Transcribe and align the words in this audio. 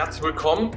herzlich 0.00 0.22
willkommen. 0.22 0.70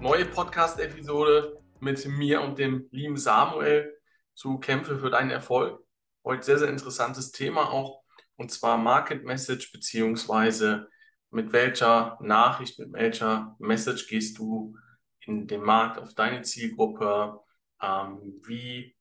Neue 0.00 0.24
Podcast-Episode 0.24 1.56
mit 1.78 2.04
mir 2.04 2.42
und 2.42 2.58
dem 2.58 2.88
lieben 2.90 3.16
Samuel 3.16 3.96
zu 4.34 4.58
Kämpfe 4.58 4.98
für 4.98 5.08
deinen 5.08 5.30
Erfolg. 5.30 5.80
Heute 6.24 6.42
sehr, 6.42 6.58
sehr 6.58 6.68
interessantes 6.68 7.30
Thema 7.30 7.70
auch 7.70 8.02
und 8.34 8.50
zwar 8.50 8.76
Market 8.76 9.22
Message 9.22 9.70
beziehungsweise 9.70 10.88
mit 11.30 11.52
welcher 11.52 12.18
Nachricht, 12.22 12.76
mit 12.80 12.92
welcher 12.92 13.54
Message 13.60 14.08
gehst 14.08 14.36
du 14.38 14.74
in 15.20 15.46
den 15.46 15.62
Markt 15.62 16.00
auf 16.00 16.14
deine 16.14 16.42
Zielgruppe? 16.42 17.38
Ähm, 17.80 18.40
wie 18.44 18.96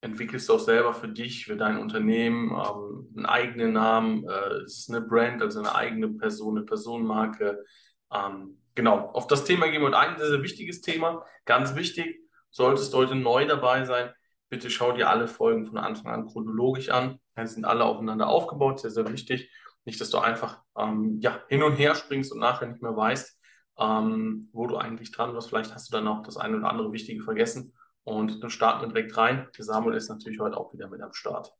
entwickelst 0.00 0.48
du 0.48 0.54
auch 0.54 0.60
selber 0.60 0.94
für 0.94 1.08
dich, 1.08 1.44
für 1.44 1.58
dein 1.58 1.76
Unternehmen 1.76 2.50
ähm, 2.52 3.12
einen 3.18 3.26
eigenen 3.26 3.74
Namen? 3.74 4.26
Äh, 4.26 4.64
ist 4.64 4.78
es 4.78 4.88
eine 4.88 5.02
Brand, 5.02 5.42
also 5.42 5.58
eine 5.58 5.74
eigene 5.74 6.08
Person, 6.08 6.56
eine 6.56 6.64
Personenmarke? 6.64 7.62
Ähm, 8.12 8.58
genau, 8.74 9.10
auf 9.12 9.26
das 9.26 9.44
Thema 9.44 9.68
gehen 9.68 9.80
wir 9.80 9.88
heute 9.88 9.98
ein. 9.98 10.18
Sehr, 10.18 10.28
sehr 10.28 10.42
wichtiges 10.42 10.80
Thema. 10.80 11.24
Ganz 11.44 11.74
wichtig, 11.74 12.20
solltest 12.50 12.92
du 12.92 12.98
heute 12.98 13.14
neu 13.14 13.46
dabei 13.46 13.84
sein, 13.84 14.12
bitte 14.48 14.70
schau 14.70 14.92
dir 14.92 15.08
alle 15.08 15.28
Folgen 15.28 15.64
von 15.64 15.78
Anfang 15.78 16.12
an 16.12 16.26
chronologisch 16.26 16.90
an. 16.90 17.18
Die 17.38 17.46
sind 17.46 17.64
alle 17.64 17.84
aufeinander 17.84 18.28
aufgebaut, 18.28 18.80
sehr, 18.80 18.90
sehr 18.90 19.10
wichtig. 19.10 19.50
Nicht, 19.84 20.00
dass 20.00 20.10
du 20.10 20.18
einfach 20.18 20.62
ähm, 20.76 21.18
ja, 21.20 21.40
hin 21.48 21.62
und 21.62 21.76
her 21.76 21.94
springst 21.94 22.32
und 22.32 22.38
nachher 22.38 22.68
nicht 22.68 22.82
mehr 22.82 22.94
weißt, 22.94 23.40
ähm, 23.78 24.48
wo 24.52 24.66
du 24.66 24.76
eigentlich 24.76 25.10
dran 25.10 25.32
warst. 25.34 25.48
Vielleicht 25.48 25.74
hast 25.74 25.88
du 25.88 25.96
dann 25.96 26.06
auch 26.06 26.22
das 26.22 26.36
eine 26.36 26.58
oder 26.58 26.68
andere 26.68 26.92
Wichtige 26.92 27.22
vergessen. 27.22 27.74
Und 28.04 28.42
dann 28.42 28.50
starten 28.50 28.82
wir 28.82 28.88
direkt 28.88 29.16
rein. 29.16 29.48
Der 29.56 29.64
Samuel 29.64 29.96
ist 29.96 30.10
natürlich 30.10 30.38
heute 30.38 30.58
auch 30.58 30.72
wieder 30.74 30.88
mit 30.88 31.00
am 31.00 31.14
Start. 31.14 31.52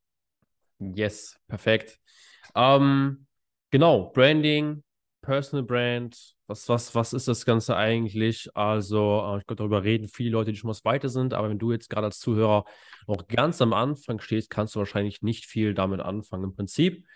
Yes, 0.79 1.41
perfekt. 1.49 1.99
Ähm, 2.55 3.27
genau, 3.71 4.11
Branding, 4.11 4.83
Personal 5.23 5.65
Brand, 5.65 6.35
was, 6.49 6.69
was, 6.69 6.95
was 6.95 7.13
ist 7.13 7.29
das 7.29 7.47
Ganze 7.47 7.77
eigentlich? 7.77 8.51
Also, 8.55 9.23
äh, 9.25 9.39
ich 9.39 9.47
glaube, 9.47 9.57
darüber 9.57 9.85
reden 9.85 10.09
viele 10.09 10.31
Leute, 10.31 10.51
die 10.53 10.59
schon 10.59 10.69
was 10.69 10.85
weiter 10.85 11.09
sind, 11.09 11.33
aber 11.33 11.49
wenn 11.49 11.59
du 11.59 11.73
jetzt 11.73 11.89
gerade 11.89 12.07
als 12.07 12.19
Zuhörer 12.19 12.65
noch 13.07 13.29
ganz 13.29 13.63
am 13.63 13.73
Anfang 13.73 14.21
stehst, 14.21 14.51
kannst 14.51 14.75
du 14.75 14.81
wahrscheinlich 14.81 15.23
nicht 15.23 15.47
viel 15.47 15.75
damit 15.75 16.01
anfangen. 16.01 16.45
Im 16.45 16.55
Prinzip 16.55 17.07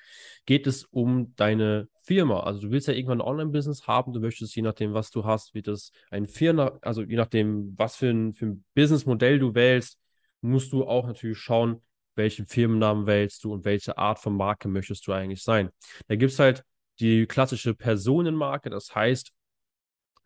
geht 0.47 0.67
es 0.67 0.85
um 0.85 1.35
deine 1.35 1.89
Firma. 2.01 2.41
Also 2.41 2.61
du 2.61 2.71
willst 2.71 2.87
ja 2.87 2.95
irgendwann 2.95 3.21
ein 3.21 3.27
Online-Business 3.27 3.87
haben, 3.89 4.13
du 4.13 4.21
möchtest, 4.21 4.55
je 4.55 4.63
nachdem, 4.63 4.95
was 4.95 5.11
du 5.11 5.25
hast, 5.25 5.55
wie 5.55 5.63
das 5.63 5.91
ein 6.11 6.27
Firma, 6.27 6.79
also 6.83 7.03
je 7.03 7.17
nachdem, 7.17 7.75
was 7.77 7.97
für 7.97 8.11
ein, 8.11 8.33
für 8.33 8.47
ein 8.47 8.65
Businessmodell 8.75 9.41
du 9.41 9.55
wählst, 9.55 9.99
musst 10.41 10.73
du 10.73 10.87
auch 10.87 11.07
natürlich 11.07 11.39
schauen, 11.39 11.83
welchen 12.15 12.47
Firmennamen 12.47 13.07
wählst 13.07 13.43
du 13.45 13.53
und 13.53 13.65
welche 13.65 13.99
Art 13.99 14.21
von 14.21 14.37
Marke 14.37 14.69
möchtest 14.69 15.07
du 15.07 15.13
eigentlich 15.13 15.43
sein. 15.43 15.71
Da 16.07 16.15
gibt 16.15 16.33
es 16.33 16.39
halt 16.39 16.65
die 17.01 17.27
klassische 17.27 17.75
Personenmarke, 17.75 18.71
das 18.71 18.95
heißt, 18.95 19.33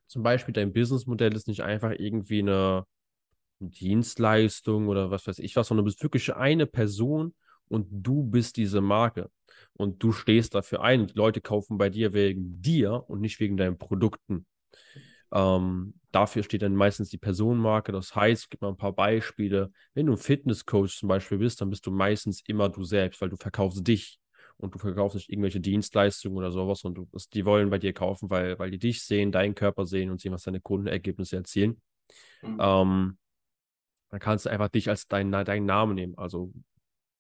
zum 0.07 0.23
Beispiel 0.23 0.53
dein 0.53 0.73
Businessmodell 0.73 1.35
ist 1.35 1.49
nicht 1.49 1.63
einfach 1.63 1.93
irgendwie 1.97 2.41
eine 2.41 2.85
Dienstleistung 3.61 4.89
oder 4.89 5.11
was 5.11 5.27
weiß 5.27 5.39
ich 5.39 5.55
was, 5.57 5.69
sondern 5.69 5.85
du 5.85 5.89
bist 5.91 6.03
wirklich 6.03 6.35
eine 6.35 6.67
Person 6.67 7.35
und 7.69 7.87
du 7.91 8.25
bist 8.25 8.57
diese 8.57 8.81
Marke 8.81 9.31
und 9.75 10.03
du 10.03 10.13
stehst 10.13 10.55
dafür 10.55 10.83
ein. 10.83 11.07
Die 11.07 11.15
Leute 11.15 11.41
kaufen 11.41 11.79
bei 11.79 11.91
dir 11.91 12.13
wegen 12.13 12.61
dir 12.61 13.05
und 13.09 13.21
nicht 13.21 13.39
wegen 13.39 13.57
deinen 13.57 13.79
Produkten. 13.79 14.47
Ähm, 15.33 15.95
dafür 16.11 16.43
steht 16.43 16.63
dann 16.63 16.75
meistens 16.75 17.11
die 17.11 17.19
Personenmarke. 17.19 17.93
Das 17.93 18.17
heißt, 18.17 18.45
ich 18.45 18.51
gebe 18.51 18.65
mal 18.67 18.73
ein 18.73 18.77
paar 18.77 18.93
Beispiele. 18.95 19.71
Wenn 19.95 20.07
du 20.07 20.13
ein 20.15 20.19
Fitnesscoach 20.19 20.99
zum 20.99 21.09
Beispiel 21.09 21.39
bist, 21.39 21.61
dann 21.61 21.71
bist 21.71 21.87
du 21.87 21.93
meistens 21.93 22.43
immer 22.47 22.69
du 22.69 22.83
selbst, 22.83 23.21
weil 23.21 23.29
du 23.29 23.37
verkaufst 23.37 23.87
dich 23.87 24.19
und 24.61 24.75
du 24.75 24.79
verkaufst 24.79 25.17
nicht 25.17 25.31
irgendwelche 25.31 25.61
Dienstleistungen 25.61 26.37
oder 26.37 26.53
sowas 26.53 26.85
und 26.85 26.95
du, 26.95 27.09
die 27.33 27.45
wollen 27.45 27.71
bei 27.71 27.79
dir 27.79 27.93
kaufen, 27.93 28.31
weil, 28.31 28.59
weil 28.59 28.71
die 28.71 28.79
dich 28.79 29.03
sehen, 29.05 29.33
deinen 29.33 29.55
Körper 29.55 29.87
sehen 29.87 30.11
und 30.11 30.21
sehen, 30.21 30.33
was 30.33 30.43
deine 30.43 30.61
Kundenergebnisse 30.61 31.37
erzielen. 31.37 31.81
Mhm. 32.43 32.59
Ähm, 32.61 33.19
dann 34.11 34.21
kannst 34.21 34.47
du 34.47 34.51
einfach 34.51 34.69
dich 34.69 34.89
als 34.89 35.07
deinen 35.07 35.33
dein 35.33 35.65
Namen 35.65 35.95
nehmen. 35.95 36.19
Also 36.19 36.53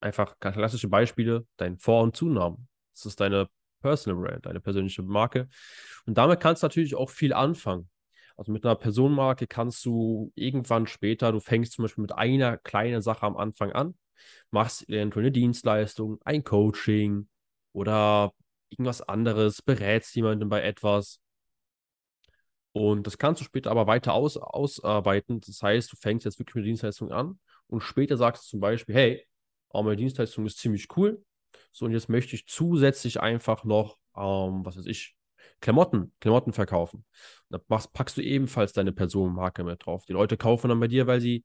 einfach 0.01 0.39
klassische 0.41 0.89
Beispiele, 0.89 1.47
dein 1.57 1.79
Vor- 1.79 2.03
und 2.03 2.17
Zunamen. 2.17 2.69
Das 2.95 3.07
ist 3.07 3.21
deine 3.21 3.49
Personal 3.81 4.21
Brand, 4.23 4.47
deine 4.47 4.61
persönliche 4.61 5.03
Marke. 5.03 5.49
Und 6.07 6.19
damit 6.19 6.41
kannst 6.41 6.63
du 6.63 6.67
natürlich 6.67 6.95
auch 6.95 7.11
viel 7.11 7.33
anfangen. 7.33 7.89
Also 8.37 8.53
mit 8.53 8.65
einer 8.65 8.75
Personenmarke 8.75 9.47
kannst 9.47 9.85
du 9.85 10.33
irgendwann 10.35 10.87
später, 10.87 11.33
du 11.33 11.41
fängst 11.41 11.73
zum 11.73 11.85
Beispiel 11.85 12.03
mit 12.03 12.13
einer 12.13 12.57
kleinen 12.59 13.03
Sache 13.03 13.27
am 13.27 13.37
Anfang 13.37 13.73
an, 13.73 13.95
machst 14.51 14.89
eventuell 14.89 15.27
eine 15.27 15.33
Dienstleistung, 15.33 16.19
ein 16.25 16.45
Coaching 16.45 17.29
oder 17.73 18.33
irgendwas 18.71 19.03
anderes, 19.03 19.63
berätst 19.63 20.15
jemanden 20.15 20.49
bei 20.49 20.63
etwas. 20.63 21.21
Und 22.73 23.07
das 23.07 23.19
kannst 23.19 23.41
du 23.41 23.45
später 23.45 23.71
aber 23.71 23.87
weiter 23.87 24.15
aus, 24.15 24.37
ausarbeiten. 24.37 25.41
Das 25.41 25.63
heißt, 25.63 25.93
du 25.93 25.97
fängst 25.97 26.25
jetzt 26.25 26.39
wirklich 26.39 26.55
mit 26.55 26.67
Dienstleistung 26.67 27.11
an 27.13 27.39
und 27.67 27.83
später 27.83 28.17
sagst 28.17 28.45
du 28.45 28.49
zum 28.51 28.61
Beispiel, 28.61 28.95
hey, 28.95 29.27
oh, 29.71 29.83
meine 29.83 29.97
Dienstleistung 29.97 30.47
ist 30.47 30.59
ziemlich 30.59 30.89
cool. 30.97 31.23
So, 31.73 31.87
und 31.87 31.93
jetzt 31.93 32.09
möchte 32.09 32.37
ich 32.37 32.47
zusätzlich 32.47 33.21
einfach 33.21 33.65
noch, 33.65 33.99
ähm, 34.17 34.65
was 34.65 34.77
weiß 34.77 34.87
ich, 34.87 35.17
Klamotten, 35.61 36.13
Klamotten 36.21 36.53
verkaufen. 36.53 37.05
Da 37.49 37.59
packst 37.59 38.17
du 38.17 38.23
ebenfalls 38.23 38.73
deine 38.73 38.93
Personenmarke 38.93 39.65
mit 39.65 39.85
drauf. 39.85 40.05
Die 40.07 40.13
Leute 40.13 40.37
kaufen 40.37 40.69
dann 40.69 40.81
bei 40.81 40.89
dir, 40.89 41.07
weil 41.07 41.21
sie 41.21 41.45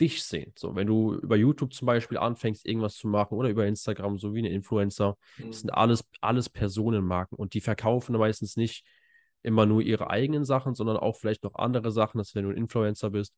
dich 0.00 0.22
sehen. 0.22 0.52
So, 0.56 0.74
wenn 0.74 0.86
du 0.86 1.14
über 1.14 1.36
YouTube 1.36 1.72
zum 1.72 1.86
Beispiel 1.86 2.18
anfängst, 2.18 2.66
irgendwas 2.66 2.96
zu 2.96 3.08
machen 3.08 3.34
oder 3.34 3.48
über 3.48 3.66
Instagram, 3.66 4.18
so 4.18 4.34
wie 4.34 4.40
eine 4.40 4.50
Influencer, 4.50 5.16
mhm. 5.38 5.46
das 5.48 5.60
sind 5.60 5.70
alles, 5.70 6.04
alles 6.20 6.48
Personenmarken 6.48 7.36
und 7.36 7.54
die 7.54 7.60
verkaufen 7.60 8.16
meistens 8.16 8.56
nicht 8.56 8.84
immer 9.42 9.64
nur 9.64 9.80
ihre 9.80 10.10
eigenen 10.10 10.44
Sachen, 10.44 10.74
sondern 10.74 10.96
auch 10.96 11.16
vielleicht 11.16 11.44
noch 11.44 11.54
andere 11.54 11.92
Sachen, 11.92 12.18
dass 12.18 12.34
wenn 12.34 12.44
du 12.44 12.50
ein 12.50 12.56
Influencer 12.56 13.10
bist. 13.10 13.34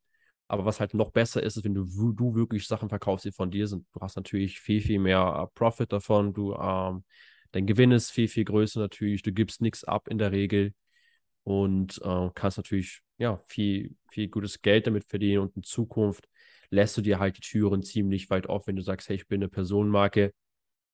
Aber 0.48 0.64
was 0.64 0.80
halt 0.80 0.94
noch 0.94 1.10
besser 1.10 1.42
ist, 1.42 1.58
ist, 1.58 1.64
wenn 1.64 1.74
du, 1.74 1.84
du 2.12 2.34
wirklich 2.34 2.66
Sachen 2.66 2.88
verkaufst, 2.88 3.26
die 3.26 3.32
von 3.32 3.50
dir 3.50 3.66
sind. 3.66 3.86
Du 3.92 4.00
hast 4.00 4.16
natürlich 4.16 4.60
viel, 4.60 4.80
viel 4.80 4.98
mehr 4.98 5.42
uh, 5.42 5.46
Profit 5.54 5.92
davon. 5.92 6.32
Du, 6.32 6.54
ähm, 6.54 7.04
dein 7.52 7.66
Gewinn 7.66 7.92
ist 7.92 8.10
viel, 8.10 8.28
viel 8.28 8.44
größer 8.44 8.80
natürlich. 8.80 9.22
Du 9.22 9.32
gibst 9.32 9.60
nichts 9.60 9.84
ab 9.84 10.08
in 10.08 10.16
der 10.16 10.32
Regel 10.32 10.72
und 11.48 11.98
äh, 12.04 12.28
kannst 12.34 12.58
natürlich 12.58 13.00
ja, 13.16 13.40
viel, 13.46 13.96
viel 14.10 14.28
gutes 14.28 14.60
Geld 14.60 14.86
damit 14.86 15.06
verdienen 15.06 15.40
und 15.40 15.56
in 15.56 15.62
Zukunft 15.62 16.28
lässt 16.68 16.94
du 16.98 17.00
dir 17.00 17.18
halt 17.18 17.38
die 17.38 17.40
Türen 17.40 17.82
ziemlich 17.82 18.28
weit 18.28 18.46
auf, 18.50 18.66
wenn 18.66 18.76
du 18.76 18.82
sagst, 18.82 19.08
hey, 19.08 19.16
ich 19.16 19.26
bin 19.26 19.40
eine 19.40 19.48
Personenmarke. 19.48 20.34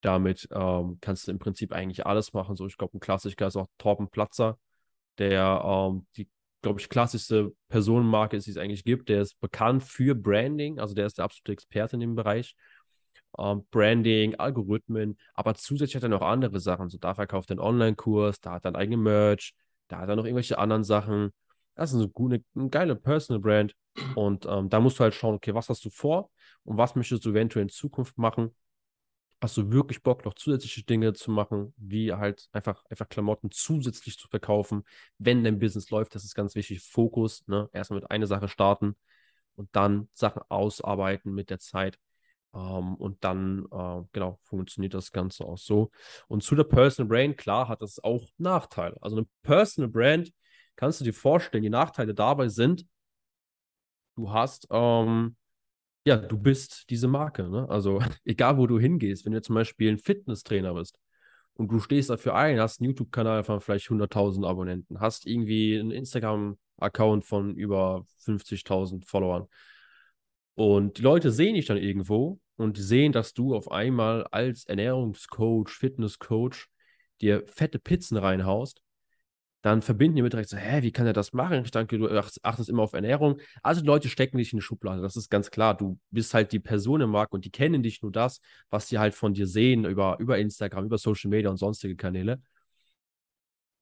Damit 0.00 0.46
ähm, 0.52 0.98
kannst 1.00 1.26
du 1.26 1.32
im 1.32 1.40
Prinzip 1.40 1.72
eigentlich 1.72 2.06
alles 2.06 2.34
machen. 2.34 2.54
So, 2.54 2.68
ich 2.68 2.76
glaube, 2.76 2.96
ein 2.96 3.00
Klassiker 3.00 3.48
ist 3.48 3.56
auch 3.56 3.66
Torben 3.78 4.08
Platzer, 4.10 4.60
der 5.18 5.60
ähm, 5.64 6.06
die, 6.16 6.28
glaube 6.62 6.78
ich, 6.78 6.88
klassischste 6.88 7.52
Personenmarke 7.68 8.36
ist, 8.36 8.46
die 8.46 8.52
es 8.52 8.56
eigentlich 8.56 8.84
gibt. 8.84 9.08
Der 9.08 9.22
ist 9.22 9.40
bekannt 9.40 9.82
für 9.82 10.14
Branding, 10.14 10.78
also 10.78 10.94
der 10.94 11.06
ist 11.06 11.18
der 11.18 11.24
absolute 11.24 11.50
Experte 11.50 11.96
in 11.96 12.00
dem 12.00 12.14
Bereich. 12.14 12.54
Ähm, 13.38 13.66
Branding, 13.72 14.36
Algorithmen, 14.36 15.18
aber 15.34 15.56
zusätzlich 15.56 15.96
hat 15.96 16.04
er 16.04 16.10
noch 16.10 16.22
andere 16.22 16.60
Sachen. 16.60 16.90
So, 16.90 16.98
da 16.98 17.16
verkauft 17.16 17.50
er 17.50 17.54
einen 17.54 17.66
Online-Kurs, 17.66 18.40
da 18.40 18.52
hat 18.52 18.64
er 18.64 18.68
einen 18.68 18.76
eigenen 18.76 19.02
Merch, 19.02 19.52
da 19.88 19.98
hat 19.98 20.08
er 20.08 20.16
noch 20.16 20.24
irgendwelche 20.24 20.58
anderen 20.58 20.84
Sachen. 20.84 21.32
Das 21.74 21.92
ist 21.92 21.98
eine, 21.98 22.08
gute, 22.08 22.44
eine 22.54 22.68
geile 22.68 22.96
Personal 22.96 23.40
Brand. 23.40 23.74
Und 24.14 24.46
ähm, 24.46 24.68
da 24.70 24.80
musst 24.80 24.98
du 24.98 25.04
halt 25.04 25.14
schauen, 25.14 25.34
okay, 25.34 25.54
was 25.54 25.68
hast 25.68 25.84
du 25.84 25.90
vor 25.90 26.30
und 26.64 26.76
was 26.76 26.94
möchtest 26.94 27.24
du 27.24 27.30
eventuell 27.30 27.64
in 27.64 27.68
Zukunft 27.68 28.18
machen? 28.18 28.54
Hast 29.40 29.56
du 29.56 29.70
wirklich 29.70 30.02
Bock, 30.02 30.24
noch 30.24 30.34
zusätzliche 30.34 30.84
Dinge 30.84 31.12
zu 31.12 31.30
machen, 31.30 31.74
wie 31.76 32.12
halt 32.12 32.48
einfach, 32.52 32.84
einfach 32.86 33.08
Klamotten 33.08 33.50
zusätzlich 33.50 34.18
zu 34.18 34.28
verkaufen, 34.28 34.84
wenn 35.18 35.44
dein 35.44 35.58
Business 35.58 35.90
läuft? 35.90 36.14
Das 36.14 36.24
ist 36.24 36.34
ganz 36.34 36.54
wichtig. 36.54 36.80
Fokus, 36.80 37.46
ne? 37.46 37.68
Erstmal 37.72 38.00
mit 38.00 38.10
einer 38.10 38.26
Sache 38.26 38.48
starten 38.48 38.96
und 39.56 39.68
dann 39.76 40.08
Sachen 40.12 40.42
ausarbeiten 40.48 41.32
mit 41.32 41.50
der 41.50 41.58
Zeit. 41.58 41.98
Um, 42.54 42.60
ähm, 42.60 42.94
und 42.94 43.24
dann, 43.24 43.66
uh, 43.72 44.06
genau, 44.12 44.38
funktioniert 44.42 44.94
das 44.94 45.10
Ganze 45.10 45.44
auch 45.44 45.58
so. 45.58 45.90
Und 46.28 46.44
zu 46.44 46.54
der 46.54 46.62
Personal 46.62 47.08
Brand, 47.08 47.36
klar, 47.36 47.66
hat 47.66 47.82
das 47.82 48.02
auch 48.02 48.28
Nachteile. 48.38 48.96
Also 49.00 49.16
eine 49.16 49.26
Personal 49.42 49.90
Brand, 49.90 50.32
kannst 50.76 51.00
du 51.00 51.04
dir 51.04 51.12
vorstellen, 51.12 51.64
die 51.64 51.70
Nachteile 51.70 52.14
dabei 52.14 52.48
sind, 52.48 52.86
du 54.14 54.30
hast, 54.30 54.68
ähm, 54.70 55.36
ja, 56.06 56.16
du 56.16 56.38
bist 56.38 56.90
diese 56.90 57.08
Marke. 57.08 57.48
Ne? 57.48 57.68
Also 57.68 58.00
egal, 58.24 58.56
wo 58.56 58.68
du 58.68 58.78
hingehst, 58.78 59.24
wenn 59.24 59.32
du 59.32 59.42
zum 59.42 59.56
Beispiel 59.56 59.90
ein 59.90 59.98
Fitnesstrainer 59.98 60.74
bist 60.74 60.96
und 61.54 61.72
du 61.72 61.80
stehst 61.80 62.10
dafür 62.10 62.36
ein, 62.36 62.60
hast 62.60 62.80
einen 62.80 62.90
YouTube-Kanal 62.90 63.42
von 63.42 63.60
vielleicht 63.60 63.88
100.000 63.88 64.46
Abonnenten, 64.46 65.00
hast 65.00 65.26
irgendwie 65.26 65.76
einen 65.78 65.90
Instagram-Account 65.90 67.24
von 67.24 67.56
über 67.56 68.06
50.000 68.24 69.04
Followern 69.06 69.48
und 70.54 70.98
die 70.98 71.02
Leute 71.02 71.30
sehen 71.30 71.54
dich 71.54 71.66
dann 71.66 71.76
irgendwo 71.76 72.38
und 72.56 72.78
sehen, 72.78 73.12
dass 73.12 73.34
du 73.34 73.54
auf 73.54 73.70
einmal 73.70 74.24
als 74.30 74.64
Ernährungscoach, 74.66 75.68
Fitnesscoach 75.68 76.66
dir 77.20 77.44
fette 77.46 77.78
Pizzen 77.78 78.16
reinhaust 78.16 78.84
dann 79.64 79.80
verbinden 79.80 80.16
die 80.16 80.22
mit 80.22 80.34
direkt 80.34 80.50
so, 80.50 80.58
hä, 80.58 80.82
wie 80.82 80.92
kann 80.92 81.06
er 81.06 81.14
das 81.14 81.32
machen? 81.32 81.64
Ich 81.64 81.70
denke, 81.70 81.96
du 81.96 82.06
achtest 82.42 82.68
immer 82.68 82.82
auf 82.82 82.92
Ernährung. 82.92 83.40
Also 83.62 83.80
die 83.80 83.86
Leute 83.86 84.10
stecken 84.10 84.36
dich 84.36 84.52
in 84.52 84.58
die 84.58 84.62
Schublade, 84.62 85.00
das 85.00 85.16
ist 85.16 85.30
ganz 85.30 85.50
klar. 85.50 85.74
Du 85.74 85.98
bist 86.10 86.34
halt 86.34 86.52
die 86.52 86.60
Person 86.60 87.00
im 87.00 87.08
Markt 87.08 87.32
und 87.32 87.46
die 87.46 87.50
kennen 87.50 87.82
dich 87.82 88.02
nur 88.02 88.12
das, 88.12 88.42
was 88.68 88.88
sie 88.88 88.98
halt 88.98 89.14
von 89.14 89.32
dir 89.32 89.46
sehen 89.46 89.86
über, 89.86 90.18
über 90.20 90.36
Instagram, 90.36 90.84
über 90.84 90.98
Social 90.98 91.30
Media 91.30 91.48
und 91.48 91.56
sonstige 91.56 91.96
Kanäle. 91.96 92.42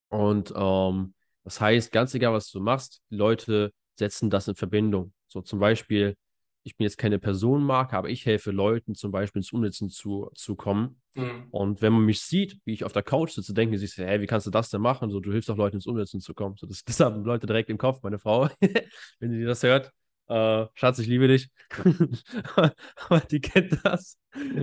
Und 0.09 0.53
ähm, 0.55 1.15
Das 1.43 1.61
heißt, 1.61 1.91
ganz 1.91 2.15
egal, 2.15 2.33
was 2.33 2.49
du 2.53 2.61
machst, 2.61 3.03
die 3.11 3.17
Leute 3.17 3.73
setzen 3.97 4.31
das 4.31 4.47
in 4.47 4.55
Verbindung. 4.55 5.13
So 5.27 5.41
zum 5.41 5.59
Beispiel, 5.59 6.15
ich 6.65 6.77
bin 6.77 6.85
jetzt 6.85 6.99
keine 6.99 7.19
Personenmarke, 7.19 7.97
aber 7.97 8.09
ich 8.09 8.25
helfe 8.25 8.51
Leuten 8.51 8.95
zum 8.95 9.11
Beispiel 9.11 9.41
ins 9.41 9.53
Umsetzen 9.53 9.91
zu, 9.91 10.31
zu 10.35 10.55
kommen. 10.55 11.01
Mhm. 11.15 11.49
Und 11.51 11.83
wenn 11.83 11.93
man 11.93 12.05
mich 12.05 12.23
sieht, 12.23 12.59
wie 12.65 12.73
ich 12.73 12.85
auf 12.85 12.93
der 12.93 13.03
Couch 13.03 13.33
sitze, 13.33 13.53
denken 13.53 13.77
sie 13.77 13.87
sich, 13.87 13.99
hey, 13.99 14.21
wie 14.21 14.27
kannst 14.27 14.47
du 14.47 14.51
das 14.51 14.71
denn 14.71 14.81
machen? 14.81 15.11
So, 15.11 15.21
du 15.21 15.33
hilfst 15.33 15.49
doch 15.49 15.57
Leuten 15.57 15.77
ins 15.77 15.87
Umsetzen 15.87 16.21
zu 16.21 16.35
kommen. 16.35 16.57
So, 16.57 16.67
das, 16.67 16.85
das 16.85 17.01
haben 17.01 17.25
Leute 17.25 17.47
direkt 17.47 17.71
im 17.71 17.79
Kopf, 17.79 18.03
meine 18.03 18.19
Frau, 18.19 18.49
wenn 19.21 19.33
sie 19.33 19.45
das 19.45 19.63
hört. 19.63 19.93
Äh, 20.29 20.67
Schatz, 20.75 20.99
ich 21.01 21.09
liebe 21.09 21.27
dich. 21.27 21.51
aber 22.55 23.21
die 23.31 23.41
kennt 23.41 23.79
das. 23.85 24.17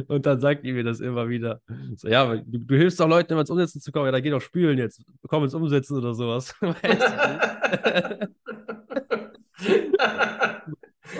Und 0.07 0.25
dann 0.25 0.39
sagt 0.39 0.65
die 0.65 0.71
mir 0.71 0.83
das 0.83 1.01
immer 1.01 1.27
wieder. 1.27 1.61
So, 1.95 2.07
ja, 2.07 2.37
du, 2.37 2.59
du 2.59 2.75
hilfst 2.75 2.99
doch 2.99 3.09
Leuten, 3.09 3.33
immer 3.33 3.41
ins 3.41 3.49
Umsetzen 3.49 3.81
zu 3.81 3.91
kommen. 3.91 4.05
Ja, 4.05 4.11
dann 4.11 4.23
geh 4.23 4.29
doch 4.31 4.41
spülen 4.41 4.77
jetzt. 4.77 5.03
Komm 5.27 5.43
ins 5.43 5.53
Umsetzen 5.53 5.97
oder 5.97 6.13
sowas. 6.15 6.55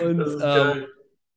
Und 0.02 0.38
ähm, 0.42 0.84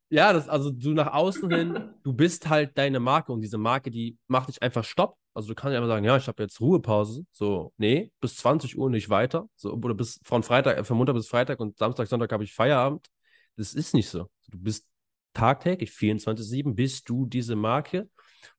ja, 0.10 0.32
das, 0.32 0.48
also 0.48 0.70
du 0.70 0.94
nach 0.94 1.14
außen 1.14 1.50
hin, 1.50 1.90
du 2.04 2.14
bist 2.14 2.48
halt 2.50 2.78
deine 2.78 3.00
Marke 3.00 3.32
und 3.32 3.42
diese 3.42 3.58
Marke, 3.58 3.90
die 3.90 4.18
macht 4.28 4.50
dich 4.50 4.62
einfach 4.62 4.84
Stopp. 4.84 5.18
Also 5.34 5.48
du 5.50 5.56
kannst 5.56 5.74
ja 5.74 5.80
einfach 5.80 5.90
sagen, 5.90 6.06
ja, 6.06 6.16
ich 6.16 6.28
habe 6.28 6.44
jetzt 6.44 6.62
Ruhepause. 6.62 7.26
So, 7.32 7.74
nee, 7.78 8.12
bis 8.22 8.36
20 8.38 8.78
Uhr 8.78 8.90
nicht 8.90 9.10
weiter. 9.10 9.50
So, 9.56 9.74
oder 9.74 9.96
bis 9.96 10.20
von 10.24 10.44
Freitag, 10.44 10.86
von 10.86 10.98
Montag 10.98 11.16
bis 11.16 11.28
Freitag 11.28 11.60
und 11.60 11.78
Samstag, 11.78 12.08
Sonntag 12.08 12.32
habe 12.32 12.44
ich 12.44 12.54
Feierabend. 12.54 13.08
Das 13.56 13.74
ist 13.74 13.96
nicht 13.96 14.10
so. 14.10 14.30
Du 14.50 14.60
bist 14.60 14.88
tagtäglich, 15.34 15.90
24-7, 15.92 16.76
bist 16.76 17.10
du 17.10 17.26
diese 17.26 17.56
Marke 17.56 18.08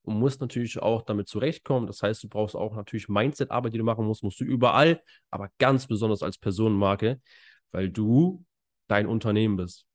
und 0.02 0.18
musst 0.18 0.40
natürlich 0.40 0.78
auch 0.80 1.02
damit 1.02 1.28
zurechtkommen. 1.28 1.86
Das 1.86 2.02
heißt, 2.02 2.24
du 2.24 2.28
brauchst 2.28 2.56
auch 2.56 2.74
natürlich 2.74 3.08
Mindset-Arbeit, 3.08 3.72
die 3.72 3.78
du 3.78 3.84
machen 3.84 4.04
musst, 4.06 4.24
musst 4.24 4.40
du 4.40 4.44
überall, 4.44 5.00
aber 5.30 5.50
ganz 5.58 5.86
besonders 5.86 6.22
als 6.22 6.38
Personenmarke, 6.38 7.20
weil 7.70 7.90
du 7.90 8.44
dein 8.86 9.06
Unternehmen 9.06 9.56
bist. 9.56 9.86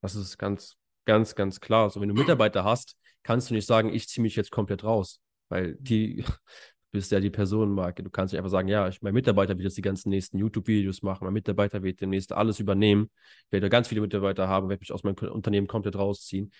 Das 0.00 0.14
ist 0.14 0.38
ganz, 0.38 0.76
ganz, 1.04 1.34
ganz 1.34 1.60
klar. 1.60 1.90
So, 1.90 2.00
wenn 2.00 2.08
du 2.08 2.14
Mitarbeiter 2.14 2.64
hast, 2.64 2.96
kannst 3.22 3.50
du 3.50 3.54
nicht 3.54 3.66
sagen, 3.66 3.92
ich 3.92 4.08
ziehe 4.08 4.22
mich 4.22 4.36
jetzt 4.36 4.50
komplett 4.50 4.84
raus, 4.84 5.20
weil 5.48 5.76
die 5.80 6.24
bist 6.90 7.12
ja 7.12 7.20
die 7.20 7.30
Personenmarke. 7.30 8.02
Du 8.02 8.10
kannst 8.10 8.32
nicht 8.32 8.38
einfach 8.38 8.50
sagen, 8.50 8.68
ja, 8.68 8.88
ich, 8.88 9.02
mein 9.02 9.14
Mitarbeiter 9.14 9.54
wird 9.56 9.64
jetzt 9.64 9.76
die 9.76 9.82
ganzen 9.82 10.08
nächsten 10.08 10.38
YouTube-Videos 10.38 11.02
machen, 11.02 11.24
mein 11.24 11.34
Mitarbeiter 11.34 11.82
wird 11.82 12.00
demnächst 12.00 12.32
alles 12.32 12.60
übernehmen, 12.60 13.10
ich 13.46 13.52
werde 13.52 13.68
ganz 13.68 13.88
viele 13.88 14.00
Mitarbeiter 14.00 14.48
haben, 14.48 14.68
werde 14.68 14.80
mich 14.80 14.92
aus 14.92 15.02
meinem 15.02 15.16
Unternehmen 15.32 15.66
komplett 15.66 15.96
rausziehen. 15.96 16.52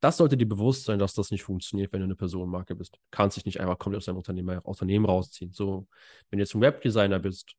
Das 0.00 0.16
sollte 0.16 0.36
dir 0.36 0.48
bewusst 0.48 0.86
sein, 0.86 0.98
dass 0.98 1.12
das 1.12 1.30
nicht 1.30 1.42
funktioniert, 1.42 1.92
wenn 1.92 2.00
du 2.00 2.04
eine 2.04 2.16
Personenmarke 2.16 2.74
bist. 2.74 2.94
Du 2.94 2.98
kannst 3.10 3.36
dich 3.36 3.44
nicht 3.44 3.60
einfach 3.60 3.78
komplett 3.78 3.98
aus 3.98 4.06
deinem 4.06 4.16
Unternehmen, 4.16 4.58
Unternehmen 4.60 5.04
rausziehen. 5.04 5.52
So, 5.52 5.86
wenn 6.30 6.38
du 6.38 6.42
jetzt 6.42 6.54
ein 6.54 6.62
Webdesigner 6.62 7.18
bist 7.18 7.54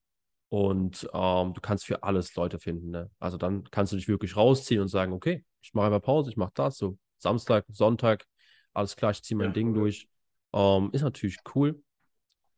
und 0.52 1.10
ähm, 1.14 1.54
du 1.54 1.62
kannst 1.62 1.86
für 1.86 2.04
alles 2.04 2.36
Leute 2.36 2.60
finden. 2.60 2.92
Ne? 2.92 3.10
Also 3.20 3.38
dann 3.38 3.64
kannst 3.72 3.94
du 3.94 3.96
dich 3.96 4.10
wirklich 4.10 4.36
rausziehen 4.36 4.82
und 4.82 4.90
sagen, 4.90 5.14
okay, 5.14 5.46
ich 5.62 5.74
mache 5.74 5.86
einfach 5.86 6.02
Pause, 6.02 6.30
ich 6.30 6.36
mache 6.36 6.52
das 6.56 6.78
so. 6.78 6.98
Samstag, 7.20 7.64
Sonntag, 7.70 8.26
alles 8.74 8.98
klar, 8.98 9.12
ich 9.12 9.24
ziehe 9.24 9.38
mein 9.38 9.48
ja, 9.48 9.54
Ding 9.54 9.70
cool. 9.70 9.76
durch. 9.76 10.10
Ähm, 10.52 10.90
ist 10.92 11.04
natürlich 11.04 11.38
cool. 11.56 11.82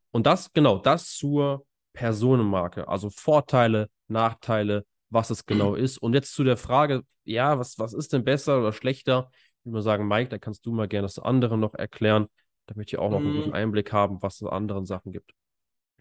Und 0.09 0.25
das, 0.25 0.51
genau, 0.53 0.79
das 0.79 1.11
zur 1.11 1.67
Personenmarke. 1.93 2.87
Also 2.87 3.11
Vorteile, 3.11 3.91
Nachteile, 4.07 4.87
was 5.11 5.29
es 5.29 5.45
genau 5.45 5.75
ist. 5.75 5.99
Und 5.99 6.15
jetzt 6.15 6.33
zu 6.33 6.43
der 6.43 6.57
Frage, 6.57 7.03
ja, 7.25 7.59
was, 7.59 7.77
was 7.77 7.93
ist 7.93 8.11
denn 8.11 8.23
besser 8.23 8.57
oder 8.57 8.73
schlechter? 8.73 9.29
Ich 9.59 9.65
würde 9.65 9.75
mal 9.75 9.81
sagen, 9.83 10.07
Mike, 10.07 10.29
da 10.29 10.39
kannst 10.39 10.65
du 10.65 10.73
mal 10.73 10.87
gerne 10.87 11.05
das 11.05 11.19
andere 11.19 11.59
noch 11.59 11.75
erklären, 11.75 12.25
damit 12.65 12.91
wir 12.91 13.03
auch 13.03 13.11
noch 13.11 13.19
einen 13.19 13.35
guten 13.35 13.49
mhm. 13.49 13.55
Einblick 13.55 13.93
haben, 13.93 14.19
was 14.23 14.41
es 14.41 14.47
anderen 14.47 14.87
Sachen 14.87 15.11
gibt. 15.11 15.35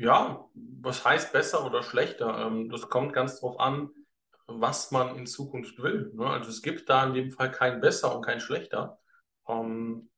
Ja, 0.02 0.48
was 0.54 1.04
heißt 1.04 1.32
besser 1.32 1.64
oder 1.64 1.84
schlechter? 1.84 2.46
Ähm, 2.46 2.68
das 2.68 2.88
kommt 2.88 3.12
ganz 3.12 3.38
drauf 3.38 3.60
an, 3.60 3.88
was 4.48 4.90
man 4.90 5.16
in 5.16 5.26
Zukunft 5.26 5.80
will. 5.80 6.10
Ne? 6.14 6.26
Also 6.26 6.50
es 6.50 6.60
gibt 6.60 6.88
da 6.88 7.06
in 7.06 7.14
dem 7.14 7.30
Fall 7.30 7.52
kein 7.52 7.80
besser 7.80 8.16
und 8.16 8.24
kein 8.24 8.40
schlechter. 8.40 8.98
Ähm, 9.46 10.10